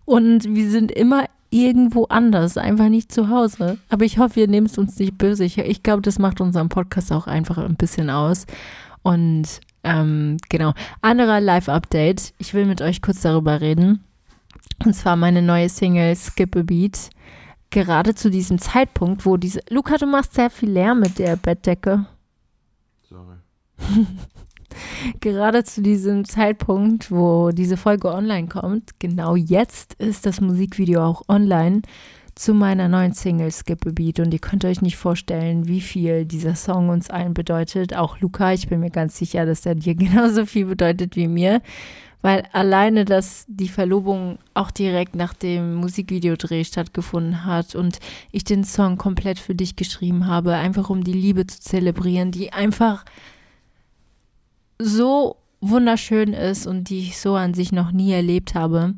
[0.06, 3.78] und wir sind immer irgendwo anders, einfach nicht zu Hause.
[3.90, 5.44] Aber ich hoffe, ihr nehmt es uns nicht böse.
[5.44, 8.48] Ich, ich glaube, das macht unseren Podcast auch einfach ein bisschen aus.
[9.04, 12.34] Und ähm, genau, anderer Live-Update.
[12.40, 14.04] Ich will mit euch kurz darüber reden.
[14.84, 17.10] Und zwar meine neue Single Skip a Beat.
[17.70, 19.62] Gerade zu diesem Zeitpunkt, wo diese.
[19.70, 22.06] Luca, du machst sehr viel Lärm mit der Bettdecke.
[23.04, 23.36] Sorry.
[25.20, 31.24] Gerade zu diesem Zeitpunkt, wo diese Folge online kommt, genau jetzt ist das Musikvideo auch
[31.28, 31.82] online
[32.36, 36.26] zu meiner neuen Single Skip a Beat und ihr könnt euch nicht vorstellen, wie viel
[36.26, 37.96] dieser Song uns allen bedeutet.
[37.96, 41.62] Auch Luca, ich bin mir ganz sicher, dass er dir genauso viel bedeutet wie mir,
[42.22, 48.00] weil alleine, dass die Verlobung auch direkt nach dem Musikvideodreh stattgefunden hat und
[48.32, 52.54] ich den Song komplett für dich geschrieben habe, einfach um die Liebe zu zelebrieren, die
[52.54, 53.06] einfach
[54.82, 58.96] so wunderschön ist und die ich so an sich noch nie erlebt habe.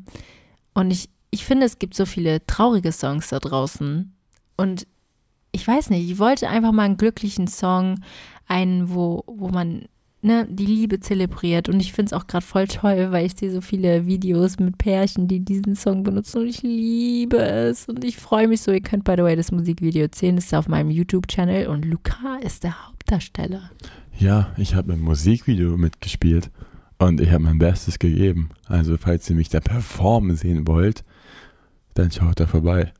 [0.72, 4.14] Und ich, ich finde, es gibt so viele traurige Songs da draußen.
[4.56, 4.86] Und
[5.52, 8.00] ich weiß nicht, ich wollte einfach mal einen glücklichen Song,
[8.48, 9.86] einen, wo, wo man
[10.24, 11.68] ne, die Liebe zelebriert.
[11.68, 14.78] Und ich finde es auch gerade voll toll, weil ich sehe so viele Videos mit
[14.78, 17.86] Pärchen, die diesen Song benutzen und ich liebe es.
[17.86, 18.72] Und ich freue mich so.
[18.72, 20.36] Ihr könnt, by the way, das Musikvideo sehen.
[20.36, 23.70] Das ist auf meinem YouTube-Channel und Luca ist der Hauptdarsteller.
[24.18, 26.50] Ja, ich habe im Musikvideo mitgespielt
[26.98, 28.50] und ich habe mein Bestes gegeben.
[28.66, 31.04] Also falls ihr mich da performen sehen wollt,
[31.94, 32.92] dann schaut da vorbei.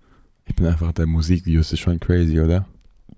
[0.45, 2.67] Ich bin einfach, der Musikvideo ist schon crazy, oder?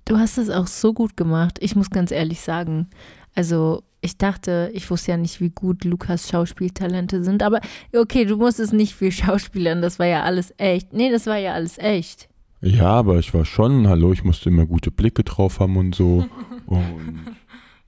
[0.04, 1.58] Du hast es auch so gut gemacht.
[1.60, 2.88] Ich muss ganz ehrlich sagen,
[3.34, 7.60] also ich dachte, ich wusste ja nicht, wie gut Lukas Schauspieltalente sind, aber
[7.94, 10.92] okay, du musstest nicht viel schauspielern, das war ja alles echt.
[10.94, 12.28] Nee, das war ja alles echt.
[12.62, 16.26] Ja, aber ich war schon, hallo, ich musste immer gute Blicke drauf haben und so.
[16.66, 17.20] und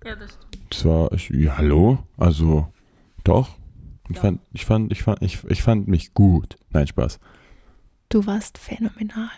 [0.04, 0.66] Ja, das stimmt.
[0.70, 2.68] das war, ich, ja, hallo, also
[3.24, 3.56] doch.
[4.10, 4.22] Ich Doch.
[4.22, 6.56] fand, ich fand, ich fand, ich, ich fand mich gut.
[6.70, 7.18] Nein, Spaß.
[8.08, 9.28] Du warst phänomenal.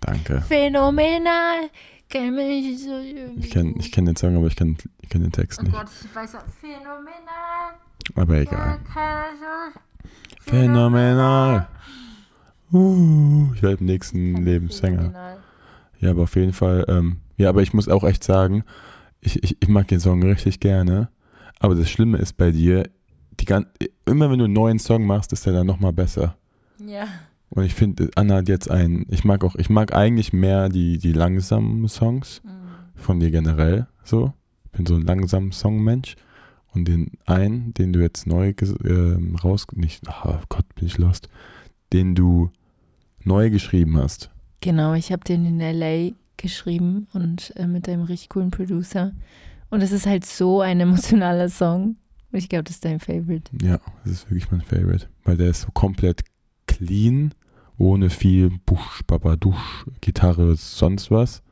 [0.00, 0.40] Danke.
[0.42, 1.70] Phänomenal.
[2.08, 2.98] Kenn mich so.
[3.38, 5.72] Ich kenne ich kenn den Song, aber ich kenne ich kenn den Text Oh nicht.
[5.74, 6.44] Gott, ich weiß auch.
[6.60, 7.74] Phänomenal.
[8.16, 8.80] Aber egal.
[10.40, 11.68] Phänomenal.
[12.72, 15.38] Uh, ich werde im nächsten Leben Sänger.
[15.98, 18.64] Ja, aber auf jeden Fall, ähm, ja, aber ich muss auch echt sagen,
[19.20, 21.08] ich, ich, ich mag den Song richtig gerne.
[21.58, 22.88] Aber das Schlimme ist bei dir,
[23.38, 23.66] die gan
[24.06, 26.36] immer wenn du einen neuen Song machst, ist der dann nochmal besser.
[26.84, 27.06] Ja.
[27.50, 30.98] Und ich finde, Anna hat jetzt einen, ich mag auch, ich mag eigentlich mehr die,
[30.98, 32.42] die langsamen Songs
[32.94, 34.32] von dir generell, so.
[34.64, 36.14] Ich bin so ein langsamer Songmensch.
[36.72, 41.28] Und den einen, den du jetzt neu ähm, raus, nicht, oh Gott, bin ich lost,
[41.92, 42.52] den du
[43.24, 44.30] neu geschrieben hast.
[44.60, 49.12] Genau, ich habe den in LA geschrieben und äh, mit einem richtig coolen Producer.
[49.70, 51.96] Und es ist halt so ein emotionaler Song.
[52.32, 53.50] Ich glaube, das ist dein Favorite.
[53.62, 55.08] Ja, das ist wirklich mein Favorite.
[55.24, 56.22] Weil der ist so komplett
[56.66, 57.34] clean,
[57.80, 61.42] ohne viel Busch, Babadusch, Gitarre, sonst was.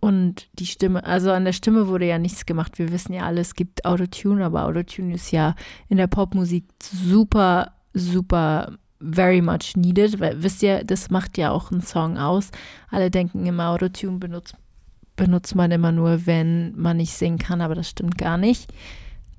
[0.00, 2.78] Und die Stimme, also an der Stimme wurde ja nichts gemacht.
[2.78, 5.54] Wir wissen ja alle, es gibt Autotune, aber Autotune ist ja
[5.88, 10.20] in der Popmusik super, super, very much needed.
[10.20, 12.50] Weil wisst ihr, das macht ja auch einen Song aus.
[12.90, 14.54] Alle denken immer, Autotune benutzt,
[15.16, 18.72] benutzt man immer nur, wenn man nicht singen kann, aber das stimmt gar nicht.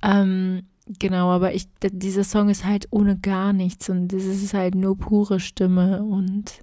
[0.03, 0.63] Ähm,
[0.99, 4.97] genau, aber ich, dieser Song ist halt ohne gar nichts und es ist halt nur
[4.97, 6.62] pure Stimme und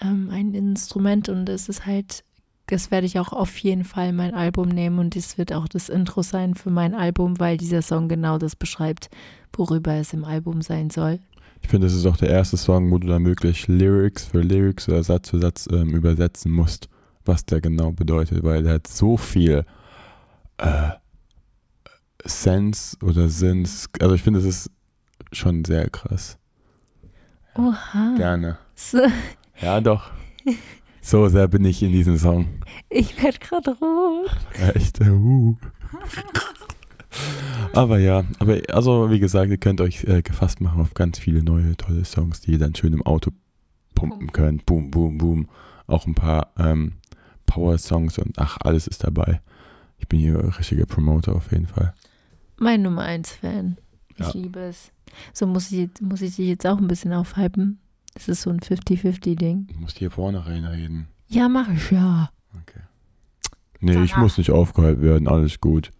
[0.00, 2.24] ähm, ein Instrument und es ist halt
[2.70, 5.68] das werde ich auch auf jeden Fall in mein Album nehmen und das wird auch
[5.68, 9.10] das Intro sein für mein Album, weil dieser Song genau das beschreibt,
[9.52, 11.18] worüber es im Album sein soll.
[11.62, 14.88] Ich finde, das ist auch der erste Song, wo du dann wirklich Lyrics für Lyrics
[14.88, 16.88] oder Satz für Satz ähm, übersetzen musst,
[17.24, 19.64] was der genau bedeutet, weil der hat so viel
[20.58, 20.90] äh,
[22.24, 23.68] Sense oder Sinn.
[24.00, 24.70] Also ich finde, das ist
[25.32, 26.38] schon sehr krass.
[27.54, 28.14] Oha.
[28.16, 28.58] Gerne.
[28.74, 28.98] So,
[29.60, 30.10] Ja, doch.
[31.02, 32.46] So sehr bin ich in diesem Song.
[32.88, 34.30] ich werde gerade rot.
[34.74, 35.00] Echt.
[35.00, 35.56] Uh.
[37.72, 41.42] Aber ja, aber also wie gesagt, ihr könnt euch äh, gefasst machen auf ganz viele
[41.42, 43.30] neue tolle Songs, die ihr dann schön im Auto
[43.94, 44.66] pumpen könnt.
[44.66, 45.48] Boom, boom, boom.
[45.86, 46.92] Auch ein paar ähm,
[47.46, 49.40] Power-Songs und ach, alles ist dabei.
[49.98, 51.94] Ich bin hier ein richtiger Promoter auf jeden Fall.
[52.60, 53.78] Mein Nummer 1 Fan.
[54.16, 54.32] Ich Ja.
[54.34, 54.92] liebe es.
[55.32, 57.78] So muss ich, muss ich dich jetzt auch ein bisschen aufhypen.
[58.12, 59.68] Das ist so ein 50-50-Ding.
[59.70, 61.08] Ich muss hier vorne reinreden.
[61.28, 62.28] Ja, mach ich ja.
[62.60, 62.80] Okay.
[63.80, 65.90] Nee, ich muss nicht aufgehalten werden, alles gut.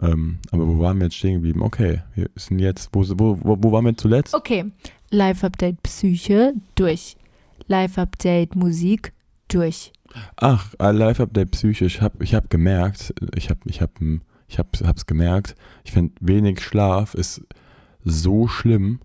[0.00, 1.60] Ähm, aber wo waren wir jetzt stehen geblieben?
[1.60, 4.32] Okay, wir sind jetzt, wo, wo, wo, waren wir zuletzt?
[4.34, 4.72] Okay.
[5.10, 7.16] Live-Update Psyche durch.
[7.66, 9.12] Live-Update Musik
[9.48, 9.92] durch.
[10.36, 11.84] Ach, äh, Live Update Psyche.
[11.84, 14.00] Ich habe ich hab gemerkt, ich habe ich hab,
[14.50, 17.42] ich hab, hab's gemerkt, ich finde, wenig Schlaf ist
[18.04, 19.00] so schlimm,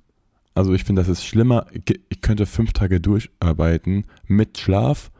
[0.55, 1.67] Also ich finde, das ist schlimmer.
[2.09, 5.11] Ich könnte fünf Tage durcharbeiten mit Schlaf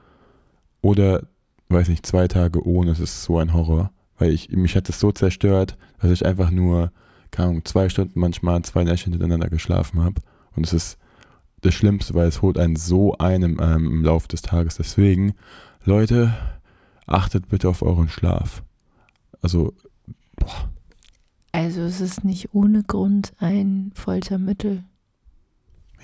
[0.82, 1.28] oder,
[1.68, 2.92] weiß nicht, zwei Tage ohne.
[2.92, 3.92] Es ist so ein Horror.
[4.18, 6.94] Weil ich, mich hat das so zerstört, dass ich einfach nur,
[7.32, 10.22] keine Ahnung, zwei Stunden manchmal, zwei Nächte hintereinander geschlafen habe.
[10.56, 10.98] Und es ist
[11.62, 14.78] das Schlimmste, weil es holt einen so einem ähm, im Laufe des Tages.
[14.78, 15.34] Deswegen,
[15.84, 16.34] Leute,
[17.08, 18.64] achtet bitte auf euren Schlaf.
[19.42, 19.74] Also,
[20.38, 20.70] boah,
[21.52, 24.84] Also es ist nicht ohne Grund ein Foltermittel.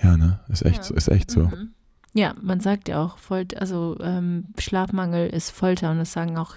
[0.02, 0.40] ja, ne?
[0.48, 0.82] Ist echt, Ja.
[0.84, 1.44] so- ist echt so.
[1.44, 1.74] Mhm.
[2.14, 6.56] Ja, man sagt ja auch, Folt also ähm, Schlafmangel ist Folter und das sagen auch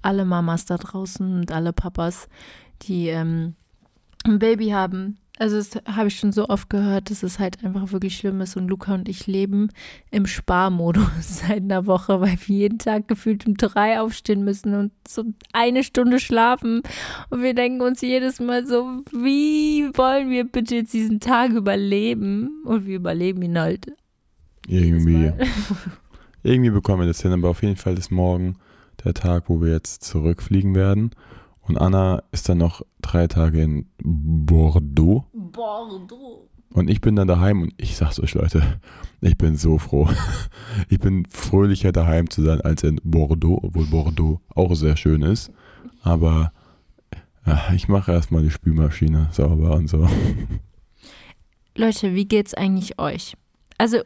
[0.00, 2.28] alle Mamas da draußen und alle Papas,
[2.82, 3.54] die ähm,
[4.24, 5.18] ein Baby haben.
[5.36, 8.56] Also das habe ich schon so oft gehört, dass es halt einfach wirklich schlimm ist
[8.56, 9.70] und Luca und ich leben
[10.12, 14.92] im Sparmodus seit einer Woche, weil wir jeden Tag gefühlt um drei aufstehen müssen und
[15.08, 16.82] so eine Stunde schlafen
[17.30, 22.62] und wir denken uns jedes Mal so, wie wollen wir bitte jetzt diesen Tag überleben
[22.64, 23.92] und wir überleben ihn halt
[24.68, 25.32] Irgendwie.
[26.44, 28.56] Irgendwie bekommen wir das hin, aber auf jeden Fall ist morgen
[29.02, 31.10] der Tag, wo wir jetzt zurückfliegen werden.
[31.66, 35.24] Und Anna ist dann noch drei Tage in Bordeaux.
[35.32, 36.48] Bordeaux.
[36.74, 38.80] Und ich bin dann daheim und ich sag's euch, Leute,
[39.20, 40.08] ich bin so froh.
[40.88, 45.52] Ich bin fröhlicher daheim zu sein als in Bordeaux, obwohl Bordeaux auch sehr schön ist.
[46.02, 46.52] Aber
[47.46, 50.08] ja, ich mache erstmal die Spülmaschine sauber und so.
[51.76, 53.34] Leute, wie geht's eigentlich euch?
[53.78, 53.98] Also,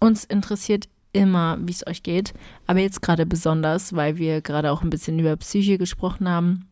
[0.00, 2.34] uns interessiert immer, wie es euch geht,
[2.66, 6.66] aber jetzt gerade besonders, weil wir gerade auch ein bisschen über Psyche gesprochen haben.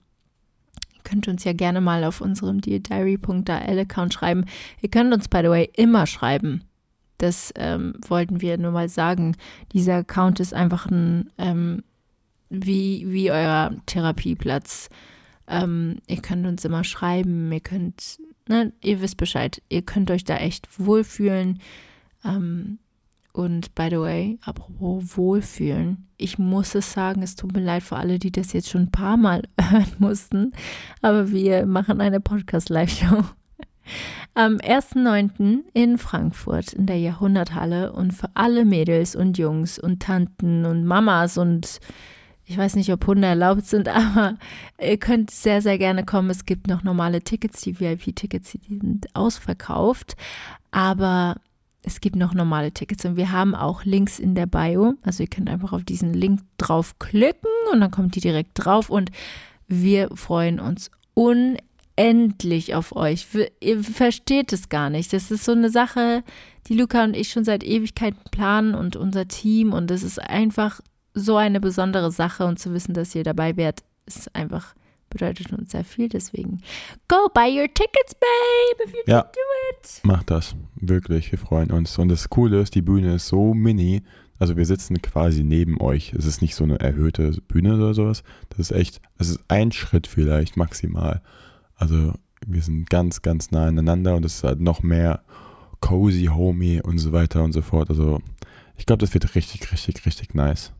[1.04, 4.44] Könnt uns ja gerne mal auf unserem deardiary.al-Account schreiben.
[4.80, 6.64] Ihr könnt uns, by the way, immer schreiben.
[7.18, 9.36] Das ähm, wollten wir nur mal sagen.
[9.72, 11.84] Dieser Account ist einfach ein, ähm,
[12.50, 14.88] wie, wie euer Therapieplatz.
[15.46, 19.62] Ähm, ihr könnt uns immer schreiben, ihr könnt ne, ihr wisst Bescheid.
[19.68, 21.60] Ihr könnt euch da echt wohlfühlen.
[22.24, 22.78] Ähm,
[23.33, 27.97] und by the way, apropos wohlfühlen, ich muss es sagen, es tut mir leid für
[27.97, 30.53] alle, die das jetzt schon ein paar Mal hören mussten,
[31.01, 33.25] aber wir machen eine Podcast-Live-Show
[34.35, 35.61] am 1.9.
[35.75, 41.37] in Frankfurt in der Jahrhunderthalle und für alle Mädels und Jungs und Tanten und Mamas
[41.38, 41.81] und
[42.45, 44.37] ich weiß nicht, ob Hunde erlaubt sind, aber
[44.81, 46.31] ihr könnt sehr, sehr gerne kommen.
[46.31, 50.16] Es gibt noch normale Tickets, die VIP-Tickets, die sind ausverkauft.
[50.71, 51.37] Aber
[51.83, 54.95] es gibt noch normale Tickets und wir haben auch Links in der Bio.
[55.03, 59.11] Also ihr könnt einfach auf diesen Link draufklicken und dann kommt die direkt drauf und
[59.66, 63.27] wir freuen uns unendlich auf euch.
[63.61, 65.12] Ihr versteht es gar nicht.
[65.12, 66.23] Das ist so eine Sache,
[66.68, 70.81] die Luca und ich schon seit Ewigkeiten planen und unser Team und es ist einfach
[71.14, 74.75] so eine besondere Sache und zu wissen, dass ihr dabei wärt, ist einfach
[75.12, 76.09] bedeutet uns sehr viel.
[76.09, 76.61] Deswegen
[77.09, 79.22] go buy your tickets, babe, if you Ja.
[79.22, 79.40] can do
[79.79, 80.01] it.
[80.05, 80.55] Macht das.
[80.77, 81.98] Wirklich, wir freuen uns.
[81.98, 84.03] Und das Coole ist, die Bühne ist so mini.
[84.38, 86.12] Also wir sitzen quasi neben euch.
[86.14, 88.25] Es ist nicht so eine erhöhte Bühne oder sowas.
[88.48, 91.22] Das ist echt, es ist ein Schritt vielleicht maximal.
[91.77, 92.14] Also
[92.46, 95.22] wir sind ganz, ganz nah aneinander und es ist halt noch mehr
[95.81, 97.88] cozy, homey und so weiter und so fort.
[97.90, 98.20] Also
[98.77, 100.72] ich glaube, das wird richtig, richtig, richtig nice.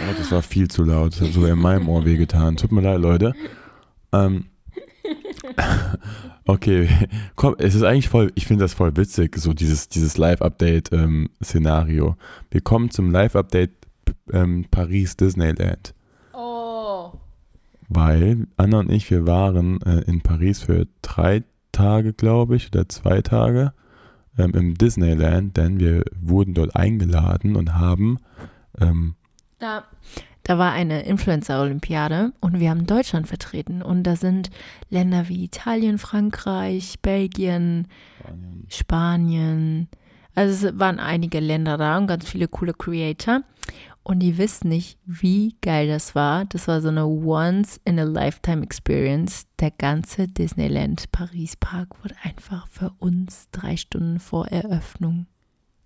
[0.00, 1.12] Oh, das war viel zu laut.
[1.12, 2.56] Das hat sogar in meinem Ohr wehgetan.
[2.56, 3.34] Tut mir leid, Leute.
[4.12, 4.46] Ähm,
[6.46, 6.88] okay,
[7.34, 12.16] komm, es ist eigentlich voll, ich finde das voll witzig, so dieses, dieses Live-Update-Szenario.
[12.50, 13.70] Wir kommen zum Live-Update
[14.32, 15.94] ähm, Paris Disneyland.
[16.32, 17.12] Oh.
[17.88, 22.88] Weil Anna und ich, wir waren äh, in Paris für drei Tage, glaube ich, oder
[22.88, 23.72] zwei Tage
[24.38, 28.18] ähm, im Disneyland, denn wir wurden dort eingeladen und haben
[28.80, 29.14] ähm,
[29.58, 29.84] Da,
[30.42, 33.82] da war eine Influencer-Olympiade und wir haben Deutschland vertreten.
[33.82, 34.50] Und da sind
[34.90, 37.88] Länder wie Italien, Frankreich, Belgien,
[38.68, 39.88] Spanien.
[40.34, 43.42] Also es waren einige Länder da und ganz viele coole Creator.
[44.02, 46.44] Und ihr wisst nicht, wie geil das war.
[46.44, 49.46] Das war so eine Once-in-a-Lifetime-Experience.
[49.60, 55.26] Der ganze Disneyland Paris Park wurde einfach für uns drei Stunden vor Eröffnung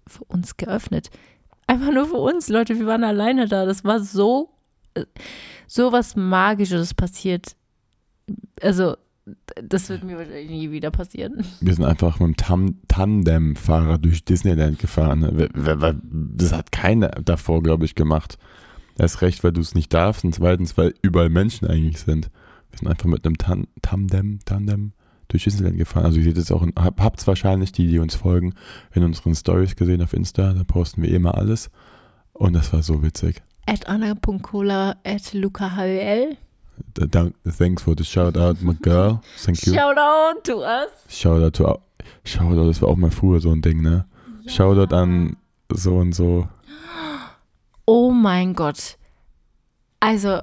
[0.08, 1.10] für uns geöffnet.
[1.68, 2.78] Einfach nur für uns, Leute.
[2.78, 3.66] Wir waren alleine da.
[3.66, 4.48] Das war so,
[4.94, 5.04] äh,
[5.66, 7.54] so was Magisches passiert.
[8.62, 8.96] Also,
[9.62, 11.44] das wird mir wahrscheinlich nie wieder passieren.
[11.60, 15.48] Wir sind einfach mit dem Tam Tandem-Fahrer durch Disneyland gefahren.
[16.34, 18.38] Das hat keiner davor, glaube ich, gemacht.
[18.96, 22.30] Erst recht, weil du es nicht darfst und zweitens, weil überall Menschen eigentlich sind.
[22.70, 24.92] Wir sind einfach mit einem Tan Tandem, Tandem
[25.28, 26.04] durch Disneyland gefahren.
[26.06, 28.54] Also ihr seht es auch, in- hab, habt's wahrscheinlich, die, die uns folgen,
[28.94, 30.52] in unseren Stories gesehen auf Insta.
[30.52, 31.70] Da posten wir immer alles.
[32.32, 33.42] Und das war so witzig.
[33.66, 36.36] At Anna.cola at lucahl.
[36.94, 39.20] Da- Dank, thanks for the shout out, my girl.
[39.44, 39.74] Thank you.
[39.74, 40.88] Shout out to us.
[41.08, 41.78] Shout out to
[42.24, 44.04] Shoutout, das war auch mal früher so ein Ding, ne?
[44.46, 45.36] Shoutout an
[45.72, 46.46] so und so.
[47.86, 48.96] Oh mein Gott.
[50.00, 50.40] Also,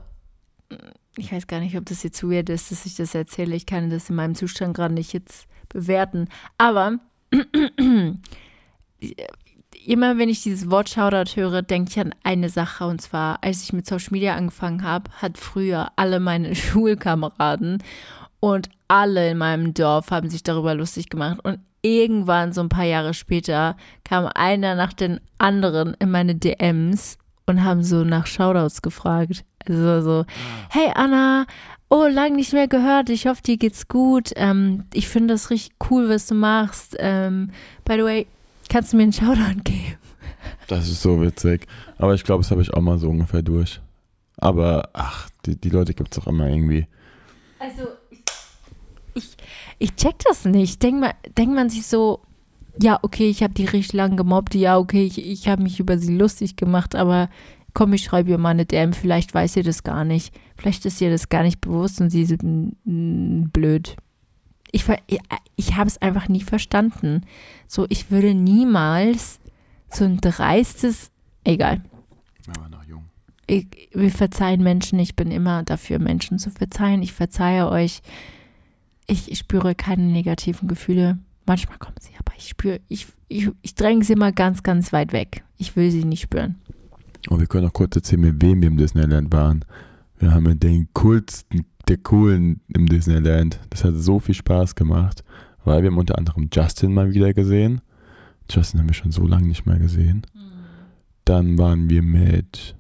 [1.17, 3.55] ich weiß gar nicht, ob das jetzt weird ist, dass ich das erzähle.
[3.55, 6.27] Ich kann das in meinem Zustand gerade nicht jetzt bewerten.
[6.57, 6.99] Aber
[9.85, 12.85] immer wenn ich dieses Wort Shoutout höre, denke ich an eine Sache.
[12.85, 17.83] Und zwar, als ich mit Social Media angefangen habe, hat früher alle meine Schulkameraden
[18.39, 21.39] und alle in meinem Dorf haben sich darüber lustig gemacht.
[21.43, 27.17] Und irgendwann, so ein paar Jahre später, kam einer nach den anderen in meine DMs
[27.45, 29.43] und haben so nach Shoutouts gefragt.
[29.69, 30.25] Also so,
[30.69, 31.45] hey Anna,
[31.89, 34.31] oh, lang nicht mehr gehört, ich hoffe, dir geht's gut.
[34.35, 36.95] Ähm, ich finde das richtig cool, was du machst.
[36.99, 37.51] Ähm,
[37.83, 38.27] by the way,
[38.69, 39.97] kannst du mir einen Shoutout geben?
[40.67, 41.67] Das ist so witzig.
[41.97, 43.79] Aber ich glaube, das habe ich auch mal so ungefähr durch.
[44.37, 46.87] Aber ach, die, die Leute gibt es doch immer irgendwie.
[47.59, 47.87] Also,
[49.13, 49.35] ich,
[49.79, 50.81] ich check das nicht.
[50.83, 52.21] Denkt man, denkt man sich so,
[52.81, 55.97] ja, okay, ich habe die richtig lang gemobbt, ja, okay, ich, ich habe mich über
[55.97, 57.29] sie lustig gemacht, aber
[57.75, 60.33] komm, ich schreibe ihr mal eine DM, vielleicht weiß ihr das gar nicht.
[60.57, 63.97] Vielleicht ist ihr das gar nicht bewusst und sie ist blöd.
[64.71, 64.85] Ich,
[65.55, 67.21] ich, habe es einfach nie verstanden.
[67.67, 69.39] So, ich würde niemals
[69.91, 71.11] so ein dreistes,
[71.43, 71.81] egal.
[72.57, 73.03] Aber noch jung.
[73.45, 77.03] Ich, wir verzeihen Menschen, ich bin immer dafür, Menschen zu verzeihen.
[77.03, 78.01] Ich verzeihe euch.
[79.05, 81.19] Ich, ich spüre keine negativen Gefühle.
[81.45, 85.11] Manchmal kommen sie, aber ich spüre, ich, ich, ich dränge sie immer ganz, ganz weit
[85.11, 85.43] weg.
[85.57, 86.55] Ich will sie nicht spüren.
[87.29, 89.65] Und wir können auch kurz erzählen, mit wem wir im Disneyland waren.
[90.17, 93.59] Wir haben mit den coolsten, der coolen im Disneyland.
[93.69, 95.23] Das hat so viel Spaß gemacht,
[95.63, 97.81] weil wir haben unter anderem Justin mal wieder gesehen.
[98.49, 100.25] Justin haben wir schon so lange nicht mehr gesehen.
[101.25, 102.75] Dann waren wir mit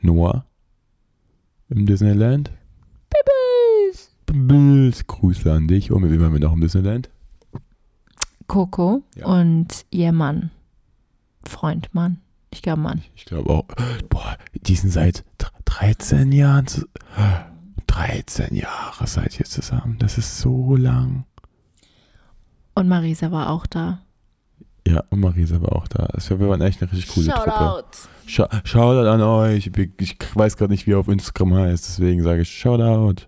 [0.00, 0.46] Noah
[1.68, 2.52] im Disneyland.
[3.10, 4.10] Bibbles!
[4.26, 5.90] Bibbles, Grüße an dich.
[5.90, 7.10] Und mit wem waren wir noch im Disneyland?
[8.46, 9.26] Coco Ja.
[9.26, 10.50] und ihr Mann.
[11.44, 12.18] Freund, Mann.
[12.52, 13.02] Ich glaube, Mann.
[13.16, 13.64] Ich glaube auch.
[14.08, 16.66] Boah, die sind seit dr- 13 Jahren.
[16.66, 16.86] zu-
[17.86, 19.96] 13 Jahre seid ihr zusammen.
[19.98, 21.24] Das ist so lang.
[22.74, 24.00] Und Marisa war auch da.
[24.86, 26.04] Ja, und Marisa war auch da.
[26.06, 27.84] Also wir waren echt eine richtig coole Truppe.
[28.26, 28.58] Shoutout.
[28.64, 29.70] Shoutout an euch.
[29.98, 33.26] Ich weiß gerade nicht, wie er auf Instagram heißt, deswegen sage ich Shoutout.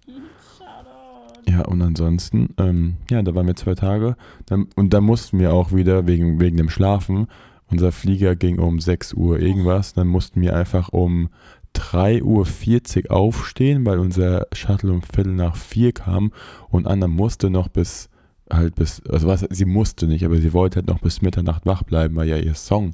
[1.46, 4.16] Ja, und ansonsten, ähm, ja, da waren wir zwei Tage.
[4.46, 7.26] Dann, und dann mussten wir auch wieder wegen, wegen dem Schlafen.
[7.74, 9.94] Unser Flieger ging um 6 Uhr irgendwas.
[9.94, 11.28] Dann mussten wir einfach um
[11.74, 16.32] 3.40 Uhr aufstehen, weil unser Shuttle um Viertel nach vier kam.
[16.70, 18.10] Und Anna musste noch bis,
[18.48, 21.82] halt bis, also was, sie musste nicht, aber sie wollte halt noch bis Mitternacht wach
[21.82, 22.92] bleiben, weil ja ihr Song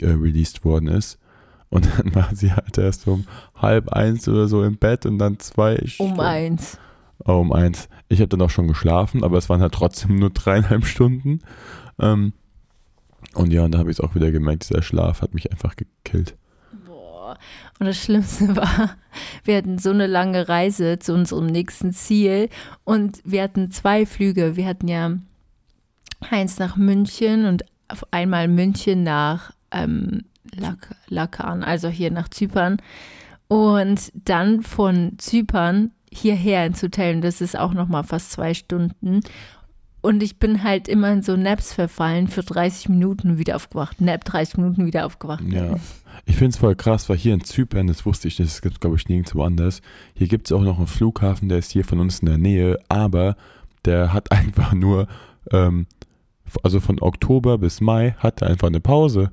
[0.00, 1.20] äh, released worden ist.
[1.68, 5.38] Und dann war sie halt erst um halb eins oder so im Bett und dann
[5.38, 6.78] zwei Um Stunden- eins.
[7.24, 7.88] Oh, um eins.
[8.08, 11.40] Ich habe dann auch schon geschlafen, aber es waren halt trotzdem nur dreieinhalb Stunden.
[12.00, 12.32] Ähm,
[13.34, 15.76] und ja, und da habe ich es auch wieder gemerkt, dieser Schlaf hat mich einfach
[15.76, 16.36] gekillt.
[16.84, 17.38] Boah.
[17.78, 18.96] Und das Schlimmste war,
[19.44, 22.48] wir hatten so eine lange Reise zu unserem nächsten Ziel
[22.84, 24.56] und wir hatten zwei Flüge.
[24.56, 25.16] Wir hatten ja
[26.30, 32.78] eins nach München und auf einmal München nach ähm, Lak Lakan, also hier nach Zypern.
[33.48, 38.54] Und dann von Zypern hierher ins Hotel und das ist auch noch mal fast zwei
[38.54, 39.20] Stunden.
[40.02, 44.00] Und ich bin halt immer in so Naps verfallen für 30 Minuten wieder aufgewacht.
[44.00, 45.44] Nap 30 Minuten wieder aufgewacht.
[45.46, 45.76] Ja.
[46.24, 48.80] Ich finde es voll krass, weil hier in Zypern, das wusste ich nicht, das gibt
[48.80, 49.82] glaube ich nirgendwo anders.
[50.14, 52.78] Hier gibt es auch noch einen Flughafen, der ist hier von uns in der Nähe,
[52.88, 53.36] aber
[53.84, 55.06] der hat einfach nur,
[55.52, 55.86] ähm,
[56.62, 59.30] also von Oktober bis Mai hat er einfach eine Pause.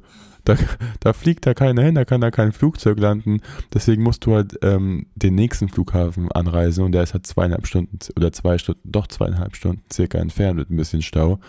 [0.47, 0.55] Da,
[1.01, 3.41] da fliegt da keiner hin, da kann da kein Flugzeug landen.
[3.73, 7.99] Deswegen musst du halt ähm, den nächsten Flughafen anreisen und der ist halt zweieinhalb Stunden
[8.15, 11.39] oder zwei Stunden, doch zweieinhalb Stunden circa entfernt mit ein bisschen Stau.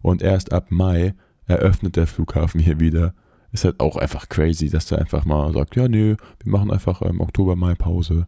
[0.00, 1.14] Und erst ab Mai
[1.46, 3.12] eröffnet der Flughafen hier wieder.
[3.52, 7.02] Ist halt auch einfach crazy, dass der einfach mal sagt, ja, nö, wir machen einfach
[7.02, 8.26] ähm, Oktober, Mai Pause.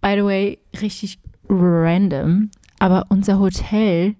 [0.00, 1.18] by the way, richtig
[1.48, 4.16] random, aber unser Hotel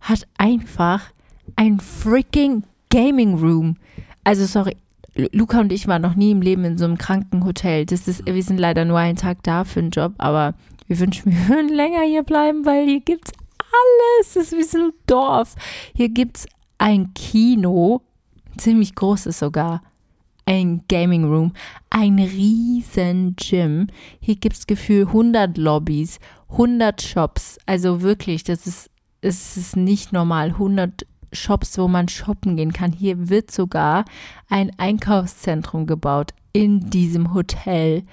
[0.00, 1.10] hat einfach
[1.56, 2.64] ein freaking
[2.94, 3.76] Gaming Room.
[4.22, 4.76] Also sorry,
[5.16, 7.86] Lu- Luca und ich waren noch nie im Leben in so einem kranken Hotel.
[7.86, 10.54] Das ist, wir sind leider nur einen Tag da für einen Job, aber
[10.86, 14.34] wir wünschen, wir würden länger hier bleiben, weil hier gibt's alles.
[14.34, 15.56] Das ist wie so ein Dorf.
[15.92, 16.46] Hier gibt's
[16.78, 18.02] ein Kino,
[18.58, 19.82] ziemlich großes sogar
[20.46, 21.52] ein Gaming Room,
[21.90, 23.88] ein riesen Gym.
[24.20, 26.20] Hier gibt es Gefühl 100 Lobbys,
[26.50, 27.58] 100 Shops.
[27.66, 28.88] Also wirklich, das ist,
[29.20, 30.50] es ist nicht normal.
[30.50, 32.92] 100 Shops, wo man shoppen gehen kann.
[32.92, 34.04] Hier wird sogar
[34.48, 38.04] ein Einkaufszentrum gebaut in diesem Hotel.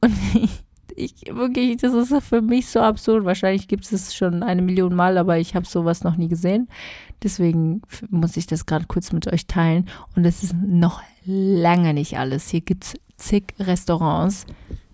[0.00, 0.14] Und
[0.96, 3.24] ich wirklich, das ist für mich so absurd.
[3.24, 6.68] Wahrscheinlich gibt es schon eine Million Mal, aber ich habe sowas noch nie gesehen.
[7.22, 9.88] Deswegen muss ich das gerade kurz mit euch teilen.
[10.16, 12.48] Und es ist noch lange nicht alles.
[12.48, 14.46] Hier gibt es zig Restaurants.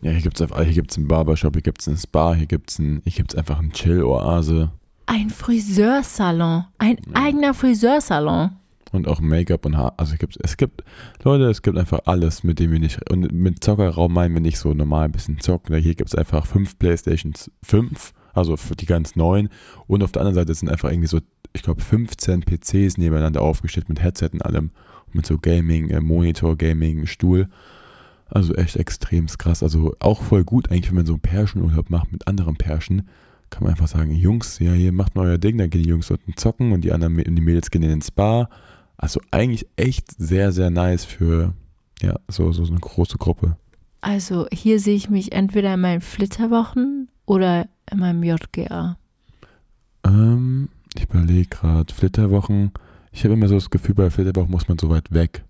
[0.03, 2.71] Ja, hier gibt es hier gibt's einen Barbershop, hier gibt es einen Spa, hier gibt
[2.71, 3.03] es ein,
[3.37, 4.71] einfach einen Chill-Oase.
[5.07, 6.65] Ein Friseursalon.
[6.79, 7.23] Ein ja.
[7.23, 8.51] eigener Friseursalon.
[8.93, 9.95] Und auch Make-up und Haar.
[9.97, 10.85] Also es gibt, es gibt,
[11.25, 14.59] Leute, es gibt einfach alles, mit dem wir nicht, und mit Zockerraum meinen wir nicht
[14.59, 15.75] so normal ein bisschen zocken.
[15.77, 19.49] Hier gibt es einfach fünf Playstations 5, also für die ganz neuen.
[19.89, 21.19] Und auf der anderen Seite sind einfach irgendwie so,
[21.53, 24.71] ich glaube, 15 PCs nebeneinander aufgestellt mit Headset und allem.
[25.07, 27.49] Und mit so Gaming, äh, Monitor, Gaming, Stuhl.
[28.29, 29.65] Also echt extrem krass.
[29.65, 33.09] Also auch voll gut eigentlich, wenn man so einen Pärchenurlaub macht mit anderen Pärchen.
[33.55, 36.09] Kann man einfach sagen, Jungs, ja, hier macht mal euer Ding, dann gehen die Jungs
[36.09, 38.49] dort zocken und die anderen die Mädels gehen in den Spa.
[38.97, 41.55] Also eigentlich echt sehr, sehr nice für
[42.03, 43.57] ja, so, so, eine große Gruppe.
[44.01, 48.99] Also hier sehe ich mich entweder in meinen Flitterwochen oder in meinem JGA.
[50.05, 52.73] Ähm, ich überlege gerade, Flitterwochen.
[53.13, 55.45] Ich habe immer so das Gefühl, bei Flitterwochen muss man so weit weg.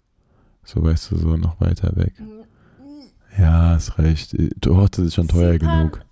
[0.62, 2.12] So weißt du, so noch weiter weg.
[3.38, 4.36] Ja, hast recht.
[4.60, 6.03] Dort ist schon teuer genug.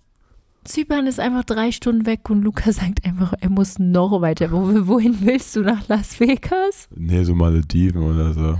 [0.64, 4.50] Zypern ist einfach drei Stunden weg und Luca sagt einfach, er muss noch weiter.
[4.52, 6.88] Wohin willst du nach Las Vegas?
[6.94, 8.58] Nee, so Malediven oder so.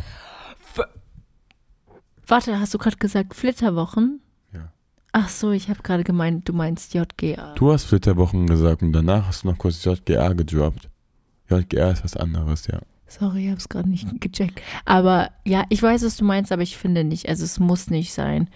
[2.27, 4.21] Warte, hast du gerade gesagt Flitterwochen?
[4.53, 4.73] Ja.
[5.13, 7.55] Ach so, ich habe gerade gemeint, du meinst JGA.
[7.55, 10.89] Du hast Flitterwochen gesagt und danach hast du noch kurz JGA gedroppt.
[11.51, 12.81] JGA ist was anderes, ja.
[13.07, 14.63] Sorry, ich habe es gerade nicht gecheckt.
[14.87, 17.29] Aber ja, ich weiß, was du meinst, aber ich finde nicht.
[17.29, 18.49] Also es muss nicht sein.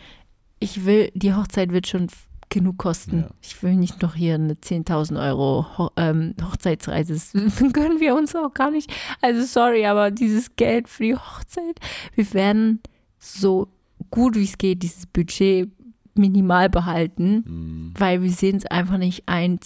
[0.59, 2.09] Ich will, die Hochzeit wird schon
[2.49, 3.21] genug kosten.
[3.21, 3.31] Ja.
[3.43, 7.15] Ich will nicht noch hier eine 10.000 Euro Ho ähm, Hochzeitsreise.
[7.15, 7.33] Das
[7.73, 8.93] können wir uns auch gar nicht.
[9.21, 11.81] Also sorry, aber dieses Geld für die Hochzeit,
[12.15, 12.81] wir werden
[13.19, 13.69] so
[14.11, 15.71] gut wie es geht dieses Budget
[16.15, 17.95] minimal behalten, mhm.
[17.99, 19.59] weil wir sehen es einfach nicht ein,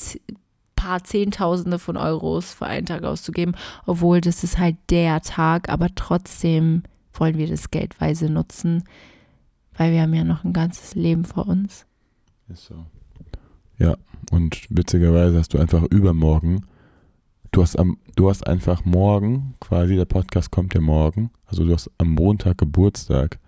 [0.80, 3.54] paar Zehntausende von Euros für einen Tag auszugeben,
[3.84, 8.84] obwohl das ist halt der Tag, aber trotzdem wollen wir das geldweise nutzen,
[9.76, 11.84] weil wir haben ja noch ein ganzes Leben vor uns.
[12.52, 12.74] Ist so.
[13.78, 13.96] Ja,
[14.32, 16.66] und witzigerweise hast du einfach übermorgen,
[17.52, 21.72] du hast am, du hast einfach morgen, quasi der Podcast kommt ja morgen, also du
[21.72, 23.38] hast am Montag Geburtstag.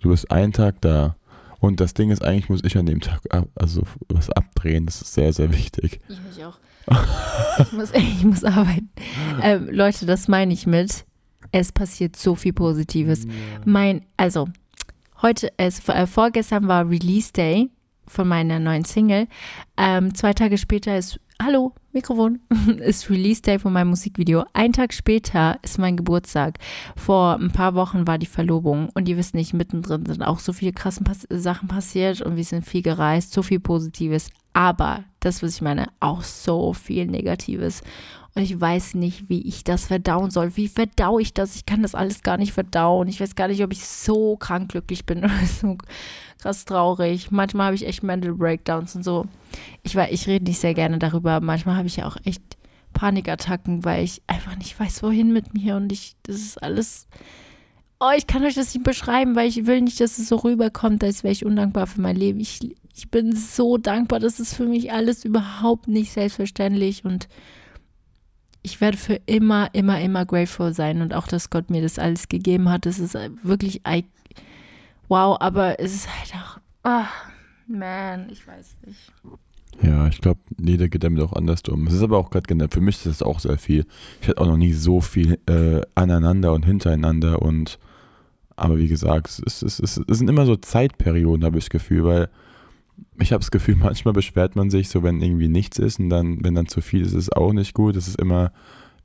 [0.00, 1.16] Du bist einen Tag da.
[1.60, 4.86] Und das Ding ist, eigentlich muss ich an dem Tag ab, also was abdrehen.
[4.86, 6.00] Das ist sehr, sehr wichtig.
[6.08, 6.58] Ich mich auch.
[7.58, 8.90] ich, muss, ich muss arbeiten.
[9.42, 11.04] Ähm, Leute, das meine ich mit.
[11.50, 13.24] Es passiert so viel Positives.
[13.24, 13.30] Ja.
[13.64, 14.48] Mein, also,
[15.20, 17.70] heute, es, äh, vorgestern war Release Day
[18.08, 19.28] von meiner neuen Single.
[19.76, 22.40] Ähm, zwei Tage später ist hallo, Mikrofon,
[22.80, 24.44] ist Release Day von meinem Musikvideo.
[24.52, 26.58] Ein Tag später ist mein Geburtstag.
[26.96, 30.52] Vor ein paar Wochen war die Verlobung und ihr wisst nicht, mittendrin sind auch so
[30.52, 34.30] viele krasse Pass Sachen passiert und wir sind viel gereist, so viel Positives.
[34.52, 37.82] Aber das, was ich meine, auch so viel Negatives.
[38.38, 40.56] Und ich weiß nicht, wie ich das verdauen soll.
[40.56, 41.56] Wie verdau ich das?
[41.56, 43.08] Ich kann das alles gar nicht verdauen.
[43.08, 45.76] Ich weiß gar nicht, ob ich so krank glücklich bin oder so
[46.40, 47.32] krass traurig.
[47.32, 49.26] Manchmal habe ich echt Mental Breakdowns und so.
[49.82, 51.40] Ich, ich rede nicht sehr gerne darüber.
[51.40, 52.40] Manchmal habe ich ja auch echt
[52.92, 55.74] Panikattacken, weil ich einfach nicht weiß, wohin mit mir.
[55.74, 57.08] Und ich, das ist alles.
[57.98, 61.02] Oh, ich kann euch das nicht beschreiben, weil ich will nicht, dass es so rüberkommt,
[61.02, 62.38] als wäre ich undankbar für mein Leben.
[62.38, 62.60] Ich,
[62.94, 64.20] ich bin so dankbar.
[64.20, 67.26] Das ist für mich alles überhaupt nicht selbstverständlich und
[68.68, 72.28] ich werde für immer, immer, immer grateful sein und auch, dass Gott mir das alles
[72.28, 72.84] gegeben hat.
[72.84, 73.80] Das ist wirklich
[75.08, 77.06] wow, aber es ist halt auch, oh,
[77.66, 79.10] man, ich weiß nicht.
[79.80, 81.86] Ja, ich glaube, jeder geht damit auch anders um.
[81.86, 83.86] Es ist aber auch gerade, für mich ist das auch sehr viel.
[84.20, 87.78] Ich hatte auch noch nie so viel äh, aneinander und hintereinander und,
[88.54, 92.04] aber wie gesagt, es, es, es, es sind immer so Zeitperioden, habe ich das Gefühl,
[92.04, 92.28] weil
[93.18, 96.44] ich habe das Gefühl, manchmal beschwert man sich so, wenn irgendwie nichts ist und dann,
[96.44, 97.96] wenn dann zu viel ist, ist es auch nicht gut.
[97.96, 98.52] Es ist immer,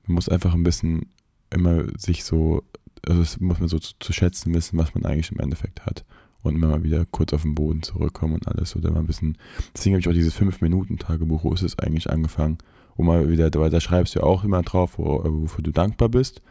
[0.05, 1.07] man muss einfach ein bisschen
[1.49, 2.63] immer sich so
[3.07, 6.05] also das muss man so zu, zu, schätzen wissen, was man eigentlich im Endeffekt hat.
[6.41, 8.75] Und immer mal wieder kurz auf den Boden zurückkommen und alles.
[8.75, 9.37] Oder mal ein bisschen.
[9.73, 12.57] Deswegen habe ich auch dieses 5-Minuten-Tagebuch, wo ist es eigentlich angefangen?
[12.95, 16.41] Wo mal wieder, weil da schreibst du auch immer drauf, wo, wofür du dankbar bist.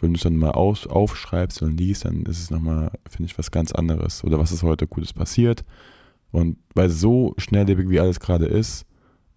[0.00, 3.38] Wenn du es dann mal aus, aufschreibst und liest, dann ist es nochmal, finde ich,
[3.38, 4.24] was ganz anderes.
[4.24, 5.64] Oder was ist heute Gutes passiert.
[6.36, 8.84] Und weil so schnelllebig wie alles gerade ist,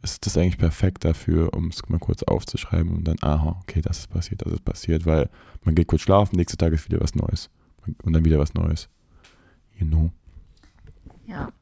[0.02, 4.00] ist das eigentlich perfekt dafür, um es mal kurz aufzuschreiben und dann, aha, okay, das
[4.00, 5.30] ist passiert, das ist passiert, weil
[5.64, 7.50] man geht kurz schlafen, nächste Tag ist wieder was Neues.
[8.04, 8.90] Und dann wieder was Neues.
[9.78, 10.12] You know?
[11.26, 11.54] Ja.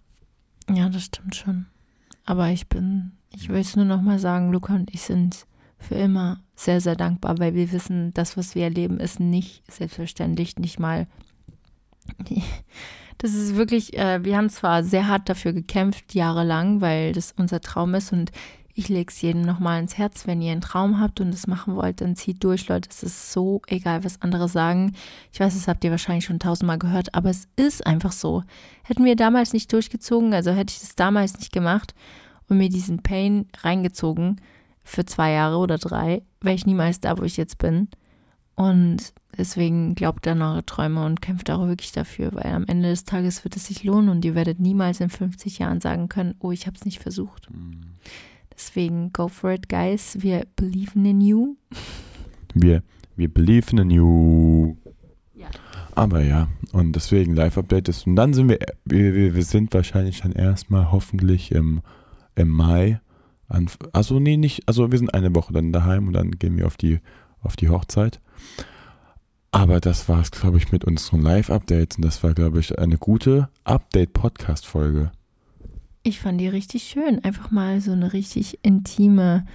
[0.73, 1.67] Ja, das stimmt schon.
[2.25, 5.45] Aber ich bin, ich will es nur nochmal sagen, Luca und ich sind
[5.77, 10.57] für immer sehr, sehr dankbar, weil wir wissen, das, was wir erleben, ist nicht selbstverständlich,
[10.57, 11.05] nicht mal.
[13.19, 17.33] Das Das ist wirklich, äh, wir haben zwar sehr hart dafür gekämpft, jahrelang, weil das
[17.37, 18.31] unser Traum ist und
[18.73, 21.75] ich lege es jedem nochmal ins Herz, wenn ihr einen Traum habt und es machen
[21.75, 22.89] wollt, dann zieht durch, Leute.
[22.91, 24.93] Es ist so egal, was andere sagen.
[25.33, 28.43] Ich weiß, das habt ihr wahrscheinlich schon tausendmal gehört, aber es ist einfach so.
[28.83, 31.95] Hätten wir damals nicht durchgezogen, also hätte ich das damals nicht gemacht
[32.49, 34.39] und mir diesen Pain reingezogen
[34.83, 37.87] für zwei Jahre oder drei, wäre ich niemals da, wo ich jetzt bin.
[38.57, 43.05] Und deswegen glaubt an eure Träume und kämpft auch wirklich dafür, weil am Ende des
[43.05, 46.51] Tages wird es sich lohnen und ihr werdet niemals in 50 Jahren sagen können, oh,
[46.51, 47.51] ich habe es nicht versucht.
[47.51, 47.81] Mhm.
[48.51, 50.17] Deswegen go for it, guys.
[50.21, 51.55] Wir believe in you.
[52.55, 52.81] Wir,
[53.15, 54.75] wir believe in you.
[55.35, 55.49] Ja.
[55.93, 58.07] Aber ja, und deswegen Live-Update ist.
[58.07, 61.81] Und dann sind wir, wir, wir sind wahrscheinlich dann erstmal hoffentlich im,
[62.33, 62.99] im Mai.
[63.49, 66.65] An, also nee, nicht, also wir sind eine Woche dann daheim und dann gehen wir
[66.65, 67.01] auf die,
[67.43, 68.19] auf die Hochzeit.
[69.51, 72.97] Aber das war es, glaube ich, mit unseren Live-Updates und das war, glaube ich, eine
[72.97, 75.11] gute Update-Podcast-Folge.
[76.03, 77.23] Ich fand die richtig schön.
[77.23, 79.45] Einfach mal so eine richtig intime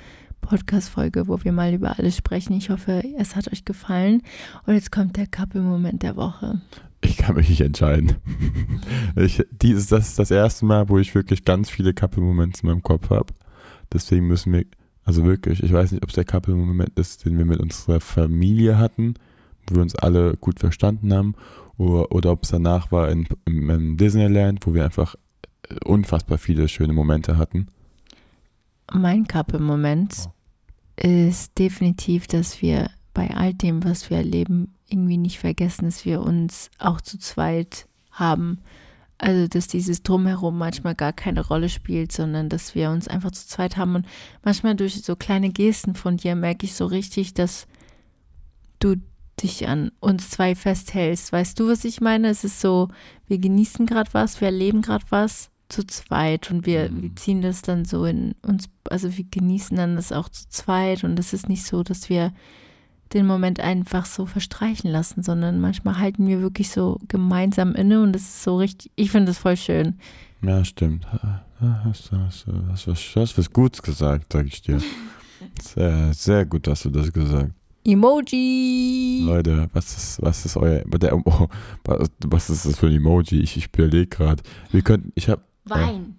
[0.40, 2.52] Podcast-Folge, wo wir mal über alles sprechen.
[2.54, 4.22] Ich hoffe, es hat euch gefallen.
[4.66, 6.60] Und jetzt kommt der Couple-Moment der Woche.
[7.00, 8.16] Ich kann mich nicht entscheiden.
[9.16, 12.82] Ich, dieses, das ist das erste Mal, wo ich wirklich ganz viele Couple-Momente in meinem
[12.82, 13.32] Kopf habe.
[13.92, 14.64] Deswegen müssen wir,
[15.04, 18.78] also wirklich, ich weiß nicht, ob es der Couple-Moment ist, den wir mit unserer Familie
[18.78, 19.14] hatten,
[19.66, 21.34] wo wir uns alle gut verstanden haben,
[21.76, 25.16] oder, oder ob es danach war in, in, Disneyland, wo wir einfach
[25.84, 27.68] unfassbar viele schöne Momente hatten.
[28.92, 31.08] Mein Couple-Moment oh.
[31.08, 36.20] ist definitiv, dass wir bei all dem, was wir erleben, irgendwie nicht vergessen, dass wir
[36.20, 38.58] uns auch zu zweit haben.
[39.22, 43.46] Also, dass dieses Drumherum manchmal gar keine Rolle spielt, sondern dass wir uns einfach zu
[43.46, 43.94] zweit haben.
[43.94, 44.06] Und
[44.42, 47.68] manchmal durch so kleine Gesten von dir merke ich so richtig, dass
[48.80, 48.96] du
[49.40, 51.32] dich an uns zwei festhältst.
[51.32, 52.30] Weißt du, was ich meine?
[52.30, 52.88] Es ist so,
[53.28, 57.16] wir genießen gerade was, wir erleben gerade was zu zweit und wir, wir mhm.
[57.16, 61.16] ziehen das dann so in uns, also wir genießen dann das auch zu zweit und
[61.20, 62.32] es ist nicht so, dass wir
[63.14, 68.16] den Moment einfach so verstreichen lassen, sondern manchmal halten wir wirklich so gemeinsam inne und
[68.16, 69.98] es ist so richtig, ich finde das voll schön.
[70.42, 71.06] Ja, stimmt.
[71.60, 74.80] Hast du hast, hast, hast, hast was Gutes gesagt, sag ich dir.
[75.60, 77.50] Sehr, sehr gut hast du das gesagt.
[77.84, 79.24] Emoji!
[79.26, 81.48] Leute, was ist, was ist euer, der, oh,
[81.84, 83.40] was ist das für ein Emoji?
[83.40, 84.42] Ich, ich überlege gerade.
[84.70, 86.16] Wir könnten, ich habe Wein.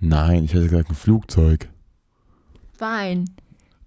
[0.00, 1.68] Äh, nein, ich hätte gesagt ein Flugzeug.
[2.78, 3.30] Wein.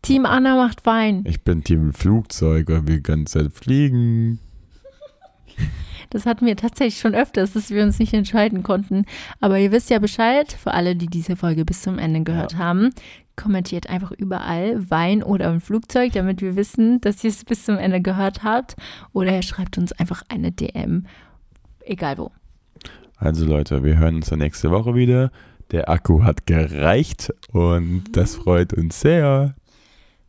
[0.04, 1.24] Team Anna macht Wein.
[1.26, 4.38] Ich bin Team Flugzeug, weil wir die ganze Zeit fliegen.
[6.10, 9.06] Das hatten wir tatsächlich schon öfters, dass wir uns nicht entscheiden konnten.
[9.40, 12.58] Aber ihr wisst ja Bescheid, für alle, die diese Folge bis zum Ende gehört ja.
[12.58, 12.90] haben,
[13.38, 17.78] kommentiert einfach überall Wein oder ein Flugzeug, damit wir wissen, dass ihr es bis zum
[17.78, 18.76] Ende gehört habt.
[19.14, 21.06] Oder ihr schreibt uns einfach eine DM,
[21.80, 22.32] egal wo.
[23.16, 25.32] Also Leute, wir hören uns dann nächste Woche wieder.
[25.72, 29.56] Der Akku hat gereicht und das freut uns sehr.